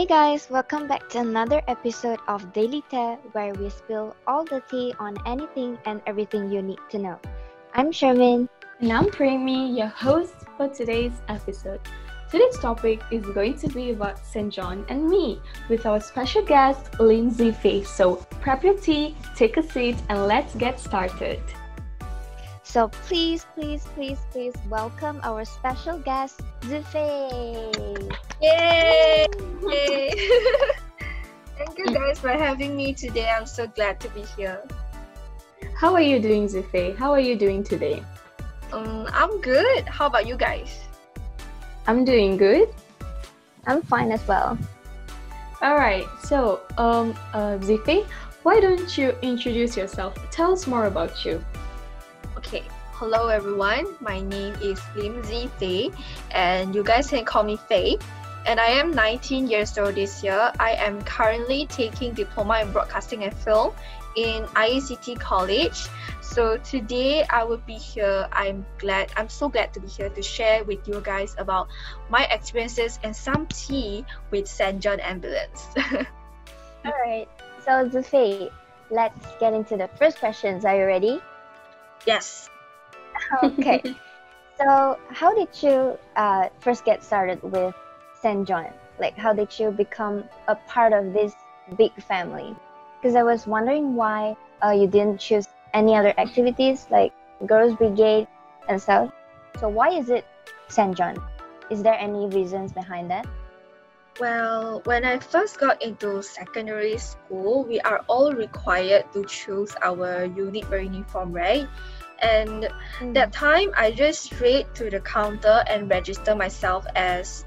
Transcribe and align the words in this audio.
Hey 0.00 0.06
guys, 0.06 0.48
welcome 0.48 0.88
back 0.88 1.10
to 1.10 1.18
another 1.18 1.60
episode 1.68 2.20
of 2.26 2.54
Daily 2.54 2.82
Tea 2.90 3.16
where 3.32 3.52
we 3.52 3.68
spill 3.68 4.16
all 4.26 4.46
the 4.46 4.62
tea 4.70 4.94
on 4.98 5.18
anything 5.26 5.76
and 5.84 6.00
everything 6.06 6.50
you 6.50 6.62
need 6.62 6.78
to 6.88 6.98
know. 6.98 7.18
I'm 7.74 7.92
Sherman. 7.92 8.48
And 8.80 8.92
I'm 8.94 9.10
Premi, 9.10 9.76
your 9.76 9.88
host 9.88 10.32
for 10.56 10.68
today's 10.68 11.12
episode. 11.28 11.82
Today's 12.30 12.58
topic 12.60 13.02
is 13.10 13.26
going 13.26 13.58
to 13.58 13.68
be 13.68 13.90
about 13.90 14.24
St. 14.24 14.50
John 14.50 14.86
and 14.88 15.06
me 15.06 15.38
with 15.68 15.84
our 15.84 16.00
special 16.00 16.40
guest, 16.46 16.98
Lim 16.98 17.30
Zi 17.30 17.52
Fei. 17.52 17.82
So 17.82 18.24
prep 18.40 18.64
your 18.64 18.78
tea, 18.78 19.14
take 19.36 19.58
a 19.58 19.62
seat, 19.62 19.96
and 20.08 20.26
let's 20.26 20.54
get 20.54 20.80
started. 20.80 21.42
So 22.70 22.86
please, 22.86 23.44
please, 23.56 23.82
please, 23.96 24.18
please 24.30 24.54
welcome 24.68 25.18
our 25.24 25.44
special 25.44 25.98
guest, 25.98 26.40
Zufei. 26.60 27.66
Yay! 28.40 29.26
Yay! 29.66 30.14
Thank 31.58 31.78
you 31.78 31.86
guys 31.86 32.20
for 32.20 32.30
having 32.30 32.76
me 32.76 32.94
today. 32.94 33.28
I'm 33.28 33.44
so 33.44 33.66
glad 33.66 33.98
to 34.06 34.08
be 34.10 34.22
here. 34.38 34.62
How 35.74 35.92
are 35.94 36.00
you 36.00 36.20
doing, 36.20 36.46
Zufei? 36.46 36.96
How 36.96 37.10
are 37.10 37.18
you 37.18 37.34
doing 37.34 37.64
today? 37.64 38.04
Um, 38.72 39.08
I'm 39.12 39.40
good. 39.40 39.88
How 39.88 40.06
about 40.06 40.28
you 40.28 40.36
guys? 40.36 40.78
I'm 41.88 42.04
doing 42.04 42.36
good. 42.36 42.72
I'm 43.66 43.82
fine 43.82 44.12
as 44.12 44.22
well. 44.28 44.56
All 45.60 45.74
right. 45.74 46.06
So, 46.22 46.60
um, 46.78 47.18
uh, 47.34 47.58
Zufei, 47.58 48.06
why 48.44 48.60
don't 48.60 48.96
you 48.96 49.10
introduce 49.22 49.76
yourself? 49.76 50.14
Tell 50.30 50.52
us 50.52 50.68
more 50.68 50.86
about 50.86 51.24
you. 51.24 51.44
Okay. 52.50 52.66
Hello 52.94 53.28
everyone. 53.28 53.86
My 54.00 54.18
name 54.22 54.54
is 54.60 54.82
Lim 54.96 55.22
Zi 55.22 55.46
Fei, 55.58 55.92
and 56.32 56.74
you 56.74 56.82
guys 56.82 57.06
can 57.06 57.24
call 57.24 57.44
me 57.44 57.56
Fei. 57.56 57.96
And 58.44 58.58
I 58.58 58.74
am 58.74 58.90
19 58.90 59.46
years 59.46 59.78
old 59.78 59.94
this 59.94 60.24
year. 60.24 60.50
I 60.58 60.72
am 60.72 61.00
currently 61.04 61.66
taking 61.66 62.12
diploma 62.12 62.58
in 62.58 62.72
broadcasting 62.72 63.22
and 63.22 63.32
film 63.32 63.72
in 64.16 64.42
IACT 64.58 65.20
College. 65.20 65.86
So 66.22 66.56
today 66.56 67.22
I 67.30 67.44
will 67.44 67.62
be 67.70 67.78
here. 67.78 68.26
I'm 68.32 68.66
glad. 68.78 69.12
I'm 69.16 69.28
so 69.28 69.48
glad 69.48 69.72
to 69.74 69.78
be 69.78 69.86
here 69.86 70.08
to 70.10 70.20
share 70.20 70.64
with 70.64 70.88
you 70.88 71.00
guys 71.04 71.36
about 71.38 71.68
my 72.08 72.24
experiences 72.34 72.98
and 73.04 73.14
some 73.14 73.46
tea 73.46 74.04
with 74.32 74.48
St. 74.48 74.80
John 74.80 74.98
Ambulance. 74.98 75.68
All 76.84 76.98
right. 77.06 77.28
So 77.64 77.88
Zufei, 77.88 78.50
let's 78.90 79.24
get 79.38 79.54
into 79.54 79.76
the 79.76 79.86
first 79.86 80.18
questions. 80.18 80.64
Are 80.64 80.74
you 80.74 80.86
ready? 80.86 81.22
Yes. 82.06 82.48
Okay. 83.42 83.82
so 84.58 84.98
how 85.08 85.34
did 85.34 85.48
you 85.62 85.98
uh, 86.16 86.48
first 86.58 86.84
get 86.84 87.02
started 87.02 87.42
with 87.42 87.74
St. 88.20 88.46
John? 88.46 88.72
Like, 88.98 89.16
how 89.16 89.32
did 89.32 89.58
you 89.58 89.70
become 89.70 90.24
a 90.48 90.54
part 90.54 90.92
of 90.92 91.12
this 91.12 91.32
big 91.76 91.92
family? 92.02 92.54
Because 93.00 93.16
I 93.16 93.22
was 93.22 93.46
wondering 93.46 93.94
why 93.94 94.36
uh, 94.62 94.70
you 94.70 94.86
didn't 94.86 95.18
choose 95.20 95.48
any 95.72 95.94
other 95.94 96.12
activities 96.18 96.86
like 96.90 97.12
Girls 97.46 97.74
Brigade 97.76 98.26
and 98.68 98.80
stuff. 98.80 99.10
So 99.58 99.68
why 99.68 99.90
is 99.90 100.10
it 100.10 100.26
St. 100.68 100.96
John? 100.96 101.16
Is 101.70 101.82
there 101.82 101.98
any 101.98 102.26
reasons 102.26 102.72
behind 102.72 103.10
that? 103.10 103.26
Well, 104.20 104.82
when 104.84 105.06
I 105.06 105.18
first 105.18 105.58
got 105.58 105.80
into 105.80 106.22
secondary 106.22 106.98
school, 106.98 107.64
we 107.64 107.80
are 107.80 108.04
all 108.06 108.34
required 108.34 109.10
to 109.14 109.24
choose 109.24 109.72
our 109.80 110.26
unit 110.26 110.68
or 110.70 110.76
uniform, 110.76 111.32
right? 111.32 111.66
And 112.20 112.68
Mm. 113.00 113.14
that 113.14 113.32
time, 113.32 113.72
I 113.74 113.90
just 113.92 114.28
straight 114.28 114.74
to 114.76 114.90
the 114.90 115.00
counter 115.00 115.64
and 115.66 115.88
register 115.88 116.36
myself 116.36 116.84
as 116.94 117.46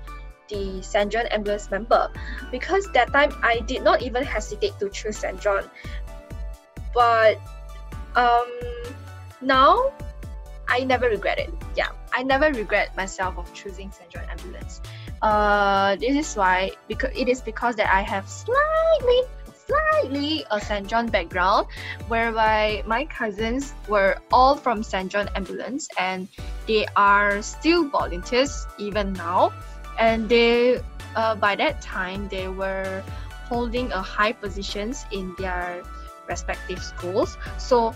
the 0.50 0.81
St. 0.81 1.11
John 1.13 1.28
ambulance 1.28 1.69
member 1.69 2.09
because 2.50 2.90
that 2.97 3.13
time 3.13 3.38
I 3.44 3.59
did 3.59 3.84
not 3.84 4.01
even 4.01 4.23
hesitate 4.23 4.73
to 4.79 4.90
choose 4.90 5.17
St. 5.22 5.40
John. 5.40 5.69
But 6.91 7.38
um, 8.16 8.50
now 9.41 9.94
I 10.67 10.84
never 10.85 11.05
regret 11.07 11.38
it. 11.38 11.53
Yeah, 11.78 11.90
I 12.11 12.23
never 12.23 12.50
regret 12.51 12.97
myself 12.97 13.38
of 13.38 13.53
choosing 13.53 13.91
St. 13.91 14.09
John 14.09 14.25
ambulance. 14.25 14.81
Uh, 15.23 15.95
this 16.03 16.19
is 16.19 16.35
why 16.35 16.69
because 16.91 17.16
it 17.16 17.29
is 17.31 17.39
because 17.39 17.79
that 17.79 17.88
I 17.88 18.01
have 18.01 18.28
slightly 18.28 19.23
slightly 19.63 20.44
a 20.51 20.59
St. 20.59 20.85
John 20.85 21.07
background 21.07 21.67
whereby 22.09 22.84
my 22.85 23.06
cousins 23.06 23.73
were 23.88 24.17
all 24.34 24.56
from 24.56 24.84
St. 24.84 25.09
John 25.09 25.29
ambulance 25.35 25.88
and 25.97 26.28
they 26.67 26.85
are 26.97 27.41
still 27.41 27.88
volunteers 27.88 28.67
even 28.78 29.13
now 29.13 29.53
and 29.97 30.28
they 30.28 30.84
uh, 31.16 31.35
by 31.35 31.55
that 31.55 31.81
time 31.81 32.28
they 32.28 32.50
were 32.50 33.01
holding 33.47 33.91
a 33.94 34.01
high 34.01 34.34
positions 34.34 35.05
in 35.11 35.34
their 35.38 35.84
respective 36.28 36.84
schools 36.84 37.38
so 37.57 37.95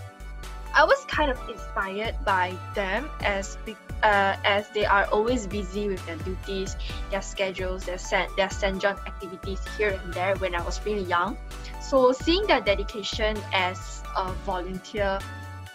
I 0.74 0.84
was 0.84 1.04
kind 1.04 1.30
of 1.30 1.36
inspired 1.48 2.16
by 2.24 2.56
them 2.74 3.10
as 3.20 3.58
uh, 4.02 4.36
as 4.44 4.68
they 4.70 4.84
are 4.86 5.06
always 5.06 5.46
busy 5.46 5.88
with 5.88 6.04
their 6.06 6.16
duties, 6.16 6.76
their 7.10 7.22
schedules, 7.22 7.84
their 7.84 7.98
St. 7.98 8.34
their 8.36 8.50
St. 8.50 8.80
John 8.80 8.96
activities 9.06 9.60
here 9.76 9.98
and 10.02 10.14
there 10.14 10.36
when 10.36 10.54
I 10.54 10.62
was 10.62 10.84
really 10.84 11.04
young. 11.04 11.36
So 11.80 12.12
seeing 12.12 12.46
their 12.46 12.60
dedication 12.60 13.36
as 13.52 14.02
a 14.16 14.32
volunteer, 14.44 15.18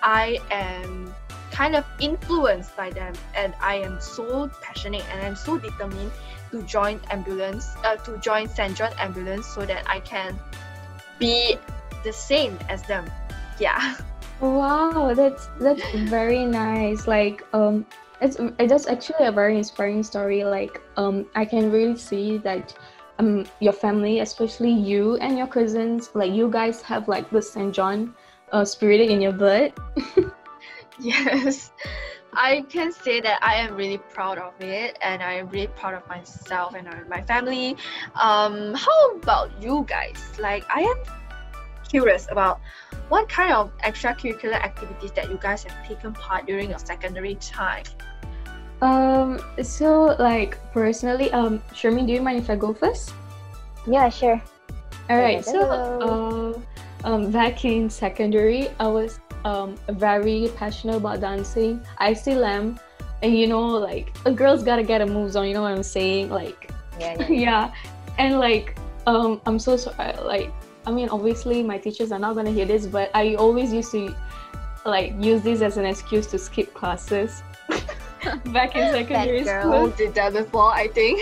I 0.01 0.39
am 0.51 1.13
kind 1.51 1.75
of 1.75 1.85
influenced 2.00 2.75
by 2.75 2.89
them 2.89 3.13
and 3.35 3.53
I 3.61 3.75
am 3.75 4.01
so 4.01 4.50
passionate 4.61 5.05
and 5.11 5.25
I'm 5.25 5.35
so 5.35 5.57
determined 5.57 6.11
to 6.51 6.61
join 6.63 7.00
ambulance 7.09 7.69
uh, 7.84 7.95
to 7.97 8.17
join 8.17 8.47
St. 8.47 8.75
John 8.75 8.91
ambulance 9.00 9.47
so 9.47 9.66
that 9.66 9.84
I 9.88 10.00
can 10.00 10.40
be 11.19 11.57
the 12.03 12.13
same 12.13 12.57
as 12.69 12.81
them. 12.84 13.09
Yeah. 13.59 13.97
Wow, 14.41 15.13
that's 15.13 15.47
that's 15.61 15.81
very 16.09 16.44
nice. 16.44 17.07
Like, 17.07 17.45
um, 17.53 17.85
it's 18.23 18.38
it's 18.57 18.88
actually 18.88 19.28
a 19.28 19.31
very 19.31 19.57
inspiring 19.57 20.01
story. 20.01 20.44
Like, 20.44 20.81
um, 20.97 21.28
I 21.35 21.45
can 21.45 21.72
really 21.72 21.97
see 21.97 22.38
that, 22.39 22.73
um, 23.19 23.45
your 23.59 23.73
family, 23.73 24.19
especially 24.19 24.72
you 24.72 25.17
and 25.17 25.38
your 25.38 25.47
cousins, 25.47 26.09
like 26.16 26.31
you 26.31 26.50
guys 26.50 26.81
have 26.81 27.07
like 27.07 27.29
the 27.29 27.41
Saint 27.41 27.75
John, 27.75 28.16
uh, 28.51 28.66
spirit 28.66 29.01
in 29.01 29.22
your 29.22 29.34
blood. 29.34 29.73
Yes, 31.00 31.72
I 32.34 32.61
can 32.69 32.91
say 32.91 33.19
that 33.22 33.39
I 33.41 33.56
am 33.56 33.75
really 33.75 33.97
proud 33.97 34.38
of 34.38 34.53
it, 34.61 34.97
and 35.01 35.23
I 35.23 35.34
am 35.34 35.50
really 35.50 35.67
proud 35.67 35.95
of 35.95 36.07
myself 36.07 36.75
and 36.75 36.88
uh, 36.88 36.95
my 37.09 37.22
family. 37.23 37.75
Um, 38.13 38.75
how 38.75 39.16
about 39.16 39.50
you 39.61 39.85
guys? 39.88 40.22
Like, 40.38 40.63
I 40.69 40.81
am 40.81 40.97
curious 41.90 42.28
about 42.29 42.61
what 43.13 43.29
kind 43.29 43.53
of 43.53 43.69
extracurricular 43.85 44.57
activities 44.69 45.12
that 45.12 45.29
you 45.29 45.38
guys 45.40 45.63
have 45.63 45.88
taken 45.88 46.12
part 46.13 46.47
during 46.47 46.72
your 46.72 46.79
secondary 46.79 47.35
time. 47.35 47.84
Um, 48.81 49.40
so 49.62 50.16
like 50.18 50.57
personally, 50.74 51.31
um, 51.31 51.62
Sherman, 51.75 52.07
do 52.07 52.13
you 52.13 52.23
mind 52.23 52.40
if 52.40 52.50
I 52.50 52.56
go 52.56 52.73
first? 52.73 53.13
Yeah, 53.85 54.09
sure. 54.09 54.41
All 55.12 55.18
right. 55.18 55.46
Okay, 55.47 55.52
So, 55.52 55.62
uh, 55.62 57.07
um, 57.07 57.29
back 57.29 57.66
in 57.66 57.88
secondary, 57.88 58.69
I 58.79 58.88
was 58.88 59.19
um 59.46 59.75
very 59.90 60.50
passionate 60.56 60.97
about 60.97 61.22
dancing. 61.22 61.85
I 61.99 62.14
still 62.14 62.43
am, 62.43 62.79
and 63.22 63.38
you 63.38 63.46
know, 63.46 63.61
like 63.61 64.09
a 64.26 64.32
girl's 64.32 64.64
gotta 64.64 64.84
get 64.84 65.02
a 65.02 65.05
moves 65.05 65.35
on. 65.35 65.47
You 65.47 65.53
know 65.53 65.61
what 65.61 65.78
I'm 65.78 65.84
saying? 65.84 66.32
Like, 66.32 66.72
Yeah, 66.99 67.16
yeah. 67.20 67.29
yeah, 67.46 67.73
and 68.17 68.40
like, 68.40 68.76
um, 69.05 69.40
I'm 69.46 69.59
so 69.59 69.78
sorry. 69.78 70.17
Like, 70.17 70.49
I 70.85 70.91
mean, 70.91 71.09
obviously, 71.09 71.64
my 71.64 71.78
teachers 71.78 72.12
are 72.12 72.20
not 72.20 72.35
gonna 72.35 72.52
hear 72.52 72.66
this, 72.66 72.85
but 72.85 73.09
I 73.14 73.35
always 73.35 73.72
used 73.72 73.91
to 73.91 74.14
like 74.85 75.14
use 75.20 75.41
this 75.41 75.62
as 75.62 75.78
an 75.78 75.85
excuse 75.85 76.28
to 76.28 76.38
skip 76.38 76.74
classes. 76.74 77.41
back 78.46 78.76
in 78.76 78.91
secondary 78.91 79.44
girl. 79.44 79.62
school. 79.62 79.88
did 79.90 80.14
that 80.16 80.34
before, 80.34 80.72
I 80.74 80.88
think. 80.88 81.20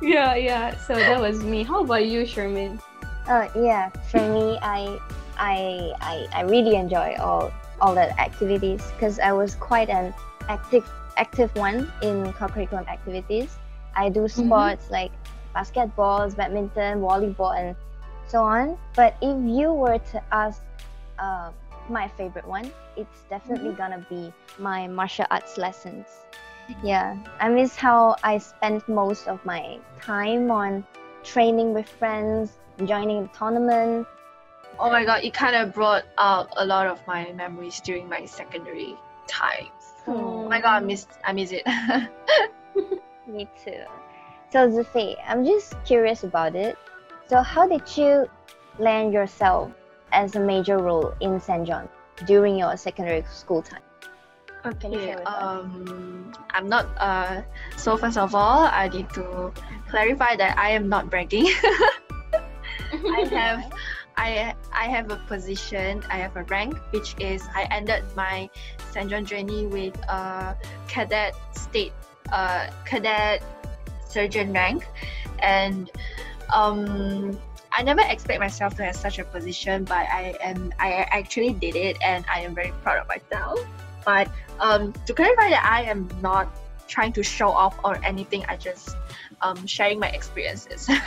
Yeah, 0.00 0.34
yeah. 0.34 0.76
So 0.86 0.94
that 0.94 1.20
was 1.20 1.42
me. 1.42 1.62
How 1.62 1.84
about 1.84 2.06
you, 2.06 2.24
Sherman? 2.24 2.80
Oh 3.28 3.50
yeah, 3.54 3.90
for 4.10 4.18
me, 4.18 4.58
I, 4.62 4.98
I, 5.36 5.92
I, 6.00 6.28
I 6.32 6.42
really 6.42 6.76
enjoy 6.76 7.16
all 7.20 7.52
all 7.80 7.94
the 7.94 8.18
activities 8.20 8.82
because 8.92 9.18
I 9.18 9.32
was 9.32 9.54
quite 9.54 9.88
an 9.88 10.14
active 10.48 10.90
active 11.16 11.54
one 11.54 11.92
in 12.02 12.32
co-curriculum 12.32 12.86
activities. 12.88 13.56
I 13.94 14.08
do 14.08 14.20
mm-hmm. 14.20 14.46
sports 14.46 14.90
like 14.90 15.12
basketballs, 15.54 16.36
badminton, 16.36 17.00
volleyball, 17.00 17.58
and 17.58 17.76
so 18.30 18.42
on. 18.42 18.78
But 18.94 19.16
if 19.20 19.36
you 19.42 19.72
were 19.72 19.98
to 19.98 20.22
ask, 20.30 20.62
uh, 21.18 21.50
my 21.88 22.06
favorite 22.06 22.46
one, 22.46 22.70
it's 22.96 23.22
definitely 23.28 23.72
gonna 23.72 24.06
be 24.08 24.32
my 24.58 24.86
martial 24.86 25.26
arts 25.30 25.58
lessons. 25.58 26.06
Yeah, 26.84 27.18
I 27.40 27.48
miss 27.48 27.74
how 27.74 28.16
I 28.22 28.38
spent 28.38 28.88
most 28.88 29.26
of 29.26 29.44
my 29.44 29.78
time 30.00 30.50
on 30.50 30.86
training 31.24 31.74
with 31.74 31.88
friends, 31.88 32.58
joining 32.84 33.22
the 33.22 33.28
tournament. 33.36 34.06
Oh 34.78 34.88
my 34.90 35.04
god, 35.04 35.24
it 35.24 35.34
kind 35.34 35.56
of 35.56 35.74
brought 35.74 36.04
out 36.16 36.48
a 36.56 36.64
lot 36.64 36.86
of 36.86 37.04
my 37.06 37.32
memories 37.32 37.80
during 37.80 38.08
my 38.08 38.24
secondary 38.24 38.96
times. 39.26 39.98
Oh 40.06 40.48
my 40.48 40.60
god, 40.60 40.82
I 40.82 40.86
miss 40.86 41.06
I 41.24 41.32
miss 41.32 41.50
it. 41.52 41.66
Me 43.26 43.48
too. 43.64 43.82
So 44.50 44.68
Zifei, 44.68 45.16
I'm 45.26 45.44
just 45.44 45.74
curious 45.84 46.24
about 46.24 46.54
it. 46.54 46.78
So 47.30 47.46
how 47.46 47.68
did 47.68 47.86
you 47.96 48.26
land 48.80 49.12
yourself 49.12 49.70
as 50.10 50.34
a 50.34 50.40
major 50.40 50.78
role 50.78 51.14
in 51.20 51.38
St. 51.38 51.64
John 51.64 51.88
during 52.26 52.58
your 52.58 52.76
secondary 52.76 53.22
school 53.30 53.62
time? 53.62 53.86
Okay, 54.66 54.90
share 54.90 55.14
with 55.16 55.28
us? 55.28 55.62
um, 55.62 56.34
I'm 56.50 56.68
not. 56.68 56.90
Uh, 56.98 57.42
so 57.76 57.96
first 57.96 58.18
of 58.18 58.34
all, 58.34 58.66
I 58.66 58.88
need 58.88 59.08
to 59.14 59.54
clarify 59.88 60.34
that 60.42 60.58
I 60.58 60.70
am 60.70 60.88
not 60.88 61.08
bragging. 61.08 61.46
I 62.34 63.22
have, 63.30 63.78
I 64.16 64.52
I 64.74 64.90
have 64.90 65.12
a 65.14 65.22
position. 65.30 66.02
I 66.10 66.18
have 66.18 66.34
a 66.34 66.42
rank, 66.50 66.74
which 66.90 67.14
is 67.22 67.46
I 67.54 67.70
ended 67.70 68.02
my 68.16 68.50
St. 68.90 69.08
John 69.08 69.24
journey 69.24 69.70
with 69.70 69.94
a 70.10 70.58
cadet 70.88 71.38
state, 71.54 71.94
uh, 72.32 72.74
cadet 72.84 73.38
surgeon 74.10 74.52
rank, 74.52 74.82
and 75.38 75.86
um, 76.52 77.38
I 77.72 77.82
never 77.82 78.02
expect 78.02 78.40
myself 78.40 78.74
to 78.76 78.84
have 78.84 78.96
such 78.96 79.18
a 79.18 79.24
position, 79.24 79.84
but 79.84 80.06
I 80.08 80.34
am 80.40 80.72
I 80.78 81.06
actually 81.10 81.52
did 81.54 81.76
it, 81.76 81.96
and 82.04 82.24
I 82.32 82.40
am 82.40 82.54
very 82.54 82.72
proud 82.82 82.98
of 82.98 83.08
myself. 83.08 83.60
But 84.04 84.30
um, 84.58 84.92
to 85.06 85.14
clarify 85.14 85.50
that 85.50 85.64
I 85.64 85.82
am 85.84 86.08
not 86.20 86.48
trying 86.88 87.12
to 87.12 87.22
show 87.22 87.50
off 87.50 87.78
or 87.84 88.02
anything. 88.04 88.44
I 88.48 88.56
just 88.56 88.96
um, 89.42 89.66
sharing 89.66 89.98
my 89.98 90.08
experiences. 90.08 90.88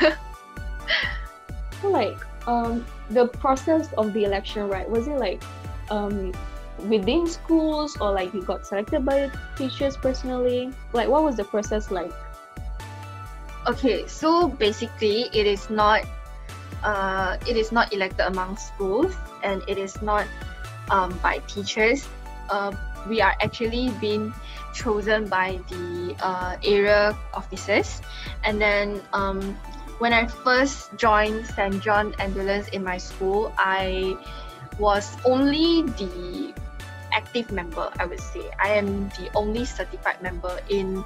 So, 1.83 1.89
like 1.89 2.17
um 2.47 2.85
the 3.09 3.27
process 3.27 3.91
of 3.93 4.13
the 4.13 4.23
election 4.23 4.69
right 4.69 4.89
was 4.89 5.07
it 5.07 5.17
like 5.17 5.43
um 5.91 6.31
within 6.87 7.27
schools 7.27 7.97
or 7.99 8.13
like 8.13 8.33
you 8.33 8.41
got 8.41 8.65
selected 8.65 9.05
by 9.05 9.27
the 9.27 9.39
teachers 9.57 9.97
personally 9.97 10.71
like 10.93 11.09
what 11.09 11.23
was 11.23 11.35
the 11.35 11.43
process 11.43 11.91
like 11.91 12.11
okay, 13.67 14.07
so 14.07 14.47
basically, 14.47 15.29
it 15.33 15.47
is 15.47 15.69
not 15.69 16.03
uh, 16.83 17.37
it 17.47 17.55
is 17.55 17.71
not 17.71 17.93
elected 17.93 18.27
among 18.27 18.57
schools, 18.57 19.15
and 19.43 19.63
it 19.67 19.77
is 19.77 20.01
not 20.01 20.27
um, 20.89 21.11
by 21.23 21.39
teachers. 21.47 22.07
Uh, 22.49 22.71
we 23.07 23.21
are 23.21 23.35
actually 23.41 23.89
being 23.99 24.33
chosen 24.73 25.27
by 25.27 25.59
the 25.69 26.15
uh, 26.21 26.57
area 26.63 27.17
officers, 27.33 28.01
and 28.43 28.59
then 28.59 29.01
um, 29.13 29.55
when 29.99 30.11
I 30.11 30.27
first 30.27 30.95
joined 30.97 31.47
St. 31.47 31.79
John 31.81 32.13
Ambulance 32.19 32.67
in 32.69 32.83
my 32.83 32.97
school, 32.97 33.53
I 33.57 34.17
was 34.79 35.15
only 35.23 35.83
the 35.95 36.53
active 37.13 37.51
member, 37.51 37.91
I 37.99 38.05
would 38.05 38.19
say. 38.19 38.49
I 38.59 38.69
am 38.73 39.09
the 39.09 39.29
only 39.35 39.65
certified 39.65 40.21
member 40.21 40.59
in 40.69 41.03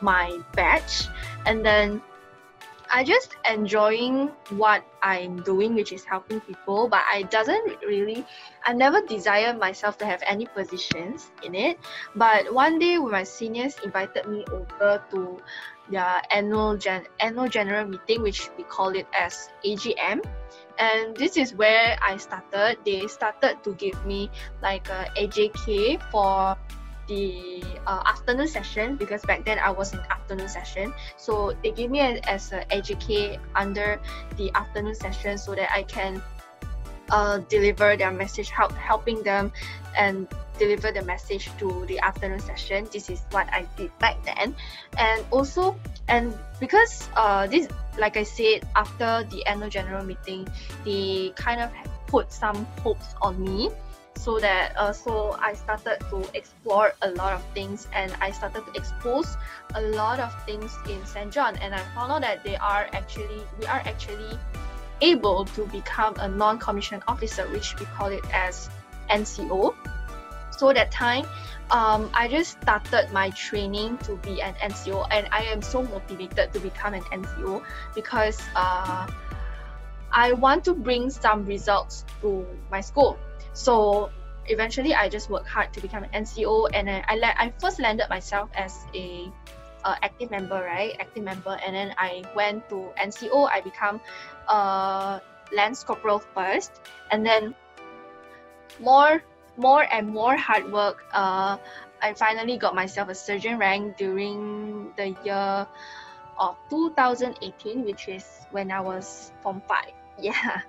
my 0.00 0.38
batch. 0.52 1.08
And 1.44 1.64
then 1.64 2.02
I 2.92 3.02
just 3.02 3.36
enjoying 3.50 4.30
what 4.50 4.84
I'm 5.02 5.42
doing, 5.42 5.74
which 5.74 5.92
is 5.92 6.04
helping 6.04 6.40
people, 6.40 6.88
but 6.88 7.02
I 7.10 7.22
doesn't 7.22 7.82
really 7.82 8.24
I 8.64 8.72
never 8.72 9.00
desire 9.00 9.56
myself 9.56 9.98
to 9.98 10.06
have 10.06 10.22
any 10.26 10.46
positions 10.46 11.30
in 11.42 11.54
it. 11.54 11.78
But 12.14 12.52
one 12.52 12.78
day 12.78 12.98
when 12.98 13.12
my 13.12 13.24
seniors 13.24 13.76
invited 13.84 14.26
me 14.26 14.44
over 14.52 15.02
to 15.10 15.38
their 15.90 16.22
annual 16.30 16.76
gen 16.76 17.06
annual 17.20 17.48
general 17.48 17.86
meeting, 17.86 18.22
which 18.22 18.50
we 18.56 18.64
call 18.64 18.90
it 18.90 19.06
as 19.18 19.50
AGM. 19.64 20.22
And 20.78 21.16
this 21.16 21.36
is 21.36 21.54
where 21.54 21.96
I 22.02 22.16
started. 22.16 22.78
They 22.84 23.06
started 23.06 23.62
to 23.64 23.74
give 23.74 23.96
me 24.04 24.30
like 24.62 24.88
a 24.88 25.08
AJK 25.16 26.02
for 26.10 26.56
the 27.08 27.62
uh, 27.86 28.02
afternoon 28.06 28.48
session 28.48 28.96
because 28.96 29.22
back 29.22 29.44
then 29.44 29.58
I 29.58 29.70
was 29.70 29.92
in 29.92 30.00
afternoon 30.10 30.48
session. 30.48 30.92
So 31.16 31.56
they 31.62 31.70
gave 31.70 31.90
me 31.90 32.00
as, 32.00 32.20
as 32.26 32.52
a 32.52 32.64
AJK 32.66 33.38
under 33.54 34.00
the 34.36 34.50
afternoon 34.54 34.94
session 34.94 35.38
so 35.38 35.54
that 35.54 35.70
I 35.72 35.82
can 35.84 36.22
uh, 37.10 37.38
deliver 37.48 37.96
their 37.96 38.10
message, 38.10 38.50
help 38.50 38.72
helping 38.72 39.22
them 39.22 39.52
and 39.96 40.28
deliver 40.58 40.90
the 40.92 41.02
message 41.02 41.50
to 41.58 41.84
the 41.86 41.98
afternoon 42.00 42.40
session. 42.40 42.88
This 42.92 43.10
is 43.10 43.22
what 43.30 43.48
I 43.52 43.66
did 43.76 43.96
back 43.98 44.16
then, 44.24 44.54
and 44.98 45.24
also 45.30 45.76
and 46.08 46.34
because 46.60 47.08
uh, 47.16 47.46
this 47.46 47.68
like 47.98 48.16
I 48.16 48.24
said 48.24 48.66
after 48.74 49.24
the 49.30 49.44
annual 49.46 49.70
general 49.70 50.04
meeting, 50.04 50.48
they 50.84 51.32
kind 51.36 51.60
of 51.60 51.70
put 52.06 52.32
some 52.32 52.64
hopes 52.82 53.14
on 53.20 53.42
me 53.42 53.70
so 54.16 54.40
that 54.40 54.72
uh, 54.76 54.92
so 54.92 55.36
I 55.40 55.54
started 55.54 55.98
to 56.10 56.24
explore 56.34 56.94
a 57.02 57.10
lot 57.12 57.32
of 57.32 57.44
things 57.52 57.86
and 57.92 58.12
I 58.20 58.30
started 58.30 58.64
to 58.66 58.72
expose 58.72 59.36
a 59.74 59.80
lot 59.80 60.20
of 60.20 60.32
things 60.44 60.74
in 60.88 61.04
St. 61.04 61.30
John 61.30 61.56
and 61.58 61.74
I 61.74 61.80
found 61.94 62.12
out 62.12 62.22
that 62.22 62.42
they 62.42 62.56
are 62.56 62.88
actually 62.92 63.42
we 63.60 63.66
are 63.66 63.82
actually 63.84 64.38
able 65.00 65.44
to 65.44 65.66
become 65.66 66.14
a 66.18 66.28
non-commissioned 66.28 67.02
officer 67.08 67.46
which 67.48 67.78
we 67.78 67.86
call 67.86 68.08
it 68.08 68.24
as 68.32 68.70
NCO 69.10 69.74
so 70.50 70.72
that 70.72 70.90
time 70.90 71.26
um, 71.70 72.10
I 72.14 72.28
just 72.28 72.62
started 72.62 73.10
my 73.12 73.30
training 73.30 73.98
to 73.98 74.16
be 74.16 74.40
an 74.40 74.54
NCO 74.54 75.06
and 75.10 75.28
I 75.32 75.42
am 75.44 75.62
so 75.62 75.82
motivated 75.82 76.52
to 76.52 76.60
become 76.60 76.94
an 76.94 77.02
NCO 77.02 77.62
because 77.94 78.40
uh, 78.54 79.06
I 80.12 80.32
want 80.32 80.64
to 80.64 80.74
bring 80.74 81.10
some 81.10 81.44
results 81.44 82.04
to 82.22 82.46
my 82.70 82.80
school. 82.80 83.18
So 83.52 84.10
eventually, 84.46 84.94
I 84.94 85.08
just 85.08 85.28
worked 85.28 85.48
hard 85.48 85.72
to 85.74 85.80
become 85.80 86.04
an 86.04 86.24
NCO, 86.24 86.70
and 86.72 86.88
I 86.88 87.04
I, 87.08 87.34
I 87.36 87.52
first 87.58 87.80
landed 87.80 88.08
myself 88.08 88.48
as 88.54 88.86
a 88.94 89.30
uh, 89.86 89.94
active 90.02 90.30
member, 90.30 90.58
right? 90.58 90.98
Active 90.98 91.22
member, 91.22 91.56
and 91.64 91.74
then 91.74 91.94
I 91.96 92.26
went 92.34 92.68
to 92.70 92.90
NCO. 92.98 93.46
I 93.46 93.62
become 93.62 94.00
uh, 94.48 95.20
Lance 95.54 95.84
Corporal 95.84 96.18
first, 96.34 96.82
and 97.10 97.24
then 97.24 97.54
more 98.82 99.22
more 99.56 99.86
and 99.88 100.08
more 100.10 100.36
hard 100.36 100.70
work. 100.72 101.06
Uh, 101.14 101.56
I 102.02 102.12
finally 102.12 102.58
got 102.58 102.74
myself 102.74 103.08
a 103.08 103.14
surgeon 103.14 103.58
rank 103.58 103.96
during 103.96 104.92
the 104.98 105.14
year 105.24 105.66
of 106.38 106.56
2018, 106.68 107.84
which 107.86 108.08
is 108.08 108.26
when 108.50 108.70
I 108.70 108.80
was 108.80 109.32
Form 109.42 109.62
5. 109.68 109.86
Yeah. 110.18 110.60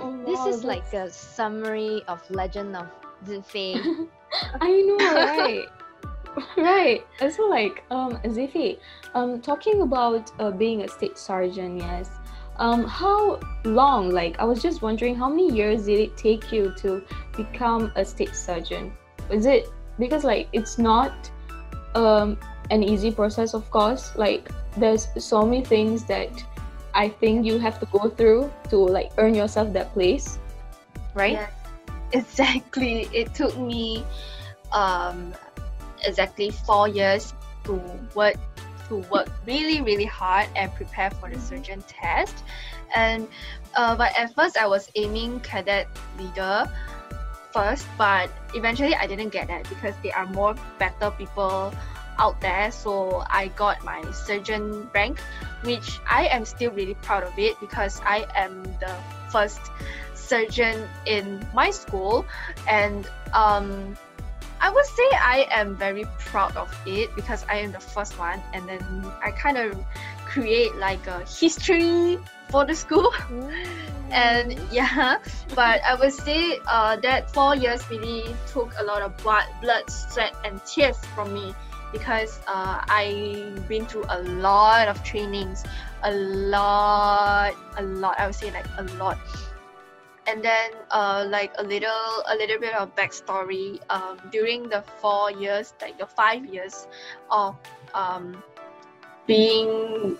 Oh, 0.00 0.10
This 0.26 0.38
wow, 0.38 0.48
is 0.50 0.64
like 0.64 0.92
a 0.92 1.08
summary 1.10 2.02
of 2.08 2.18
Legend 2.30 2.74
of 2.76 2.90
Zifei. 3.24 3.86
I 4.60 4.82
know, 4.82 5.22
right? 5.22 5.66
right. 6.56 7.04
So, 7.30 7.46
like, 7.46 7.84
um, 7.90 8.16
Zifi, 8.24 8.78
um, 9.14 9.40
talking 9.40 9.82
about 9.82 10.30
uh, 10.40 10.50
being 10.50 10.82
a 10.82 10.88
state 10.88 11.18
sergeant, 11.18 11.78
yes. 11.78 12.10
Um, 12.56 12.84
how 12.84 13.40
long? 13.64 14.10
Like, 14.10 14.38
I 14.38 14.44
was 14.44 14.62
just 14.62 14.82
wondering, 14.82 15.14
how 15.14 15.28
many 15.28 15.52
years 15.52 15.86
did 15.86 15.98
it 15.98 16.16
take 16.16 16.52
you 16.52 16.72
to 16.78 17.02
become 17.36 17.92
a 17.96 18.04
state 18.04 18.34
surgeon? 18.34 18.92
Is 19.30 19.46
it 19.46 19.68
because 19.98 20.24
like 20.24 20.48
it's 20.52 20.76
not 20.76 21.30
um 21.94 22.36
an 22.70 22.82
easy 22.82 23.10
process, 23.10 23.54
of 23.54 23.70
course. 23.70 24.14
Like, 24.16 24.48
there's 24.76 25.08
so 25.18 25.42
many 25.42 25.64
things 25.64 26.04
that 26.04 26.30
I 26.94 27.08
think 27.08 27.44
you 27.44 27.58
have 27.58 27.78
to 27.80 27.86
go 27.86 28.08
through 28.08 28.52
to 28.70 28.76
like 28.76 29.10
earn 29.18 29.34
yourself 29.34 29.72
that 29.72 29.92
place, 29.92 30.38
right? 31.14 31.48
Exactly. 32.12 33.08
It 33.12 33.34
took 33.34 33.58
me 33.58 34.04
um, 34.72 35.34
exactly 36.06 36.50
four 36.50 36.88
years 36.88 37.34
to 37.64 37.80
work 38.14 38.36
to 38.88 38.96
work 39.08 39.28
really 39.46 39.80
really 39.80 40.04
hard 40.04 40.48
and 40.56 40.72
prepare 40.74 41.10
for 41.10 41.30
the 41.30 41.40
surgeon 41.40 41.82
test. 41.88 42.44
And 42.94 43.26
uh, 43.74 43.96
but 43.96 44.12
at 44.18 44.34
first 44.34 44.56
I 44.56 44.66
was 44.66 44.90
aiming 44.94 45.40
cadet 45.40 45.88
leader 46.18 46.68
first, 47.52 47.86
but 47.96 48.30
eventually 48.54 48.94
I 48.94 49.06
didn't 49.06 49.30
get 49.30 49.48
that 49.48 49.68
because 49.68 49.94
there 50.02 50.16
are 50.16 50.26
more 50.26 50.54
better 50.78 51.10
people 51.10 51.72
out 52.18 52.40
there. 52.40 52.70
So 52.70 53.24
I 53.30 53.48
got 53.56 53.84
my 53.84 54.02
surgeon 54.12 54.90
rank, 54.94 55.20
which 55.62 55.98
I 56.08 56.26
am 56.26 56.44
still 56.44 56.70
really 56.70 56.94
proud 56.94 57.24
of 57.24 57.38
it 57.38 57.58
because 57.60 58.00
I 58.04 58.26
am 58.34 58.62
the 58.80 58.94
first 59.30 59.60
surgeon 60.14 60.88
in 61.06 61.46
my 61.54 61.70
school 61.70 62.24
and 62.68 63.06
um 63.34 63.96
I 64.60 64.70
would 64.70 64.86
say 64.86 65.08
I 65.12 65.46
am 65.50 65.76
very 65.76 66.04
proud 66.18 66.56
of 66.56 66.74
it 66.86 67.14
because 67.14 67.44
I 67.48 67.56
am 67.56 67.72
the 67.72 67.80
first 67.80 68.18
one 68.18 68.42
and 68.52 68.68
then 68.68 68.82
I 69.22 69.30
kind 69.30 69.58
of 69.58 69.76
create 70.24 70.74
like 70.76 71.06
a 71.06 71.24
history 71.24 72.18
for 72.50 72.64
the 72.64 72.74
school. 72.74 73.12
And 74.10 74.60
yeah 74.70 75.16
but 75.56 75.82
I 75.82 75.96
would 75.96 76.12
say 76.12 76.60
uh, 76.68 76.96
that 76.96 77.30
four 77.32 77.56
years 77.56 77.82
really 77.90 78.22
took 78.46 78.72
a 78.78 78.84
lot 78.84 79.02
of 79.02 79.16
blood, 79.16 79.46
blood 79.60 79.90
sweat 79.90 80.34
and 80.44 80.64
tears 80.64 80.98
from 81.16 81.34
me 81.34 81.54
because 81.90 82.38
uh, 82.46 82.84
I've 82.86 83.66
been 83.66 83.86
through 83.86 84.04
a 84.08 84.22
lot 84.22 84.88
of 84.88 85.02
trainings 85.02 85.64
a 86.02 86.12
lot 86.12 87.54
a 87.76 87.82
lot 87.82 88.20
I 88.20 88.26
would 88.26 88.34
say 88.34 88.50
like 88.52 88.66
a 88.78 88.84
lot 88.98 89.18
and 90.26 90.42
then 90.42 90.70
uh, 90.90 91.26
like 91.28 91.52
a 91.58 91.62
little 91.62 92.22
a 92.28 92.34
little 92.36 92.58
bit 92.58 92.74
of 92.74 92.94
backstory 92.96 93.78
um, 93.90 94.18
during 94.32 94.68
the 94.68 94.82
four 95.00 95.30
years 95.30 95.74
like 95.82 95.98
the 95.98 96.06
five 96.06 96.44
years 96.46 96.86
of 97.30 97.56
um, 97.94 98.42
being 99.26 100.16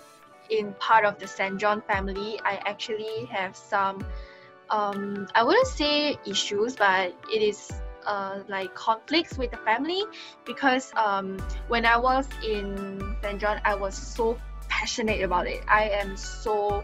in 0.49 0.73
part 0.73 1.05
of 1.05 1.19
the 1.19 1.27
St. 1.27 1.59
John 1.59 1.81
family, 1.81 2.39
I 2.43 2.59
actually 2.65 3.25
have 3.31 3.55
some, 3.55 4.05
um, 4.69 5.27
I 5.35 5.43
wouldn't 5.43 5.67
say 5.67 6.17
issues, 6.25 6.75
but 6.75 7.13
it 7.31 7.41
is 7.41 7.71
uh, 8.05 8.41
like 8.47 8.73
conflicts 8.75 9.37
with 9.37 9.51
the 9.51 9.57
family 9.57 10.03
because 10.45 10.91
um, 10.95 11.37
when 11.67 11.85
I 11.85 11.97
was 11.97 12.27
in 12.45 13.15
St. 13.21 13.39
John, 13.39 13.59
I 13.65 13.75
was 13.75 13.95
so 13.95 14.37
passionate 14.69 15.21
about 15.21 15.47
it. 15.47 15.63
I 15.67 15.89
am 15.89 16.15
so 16.17 16.83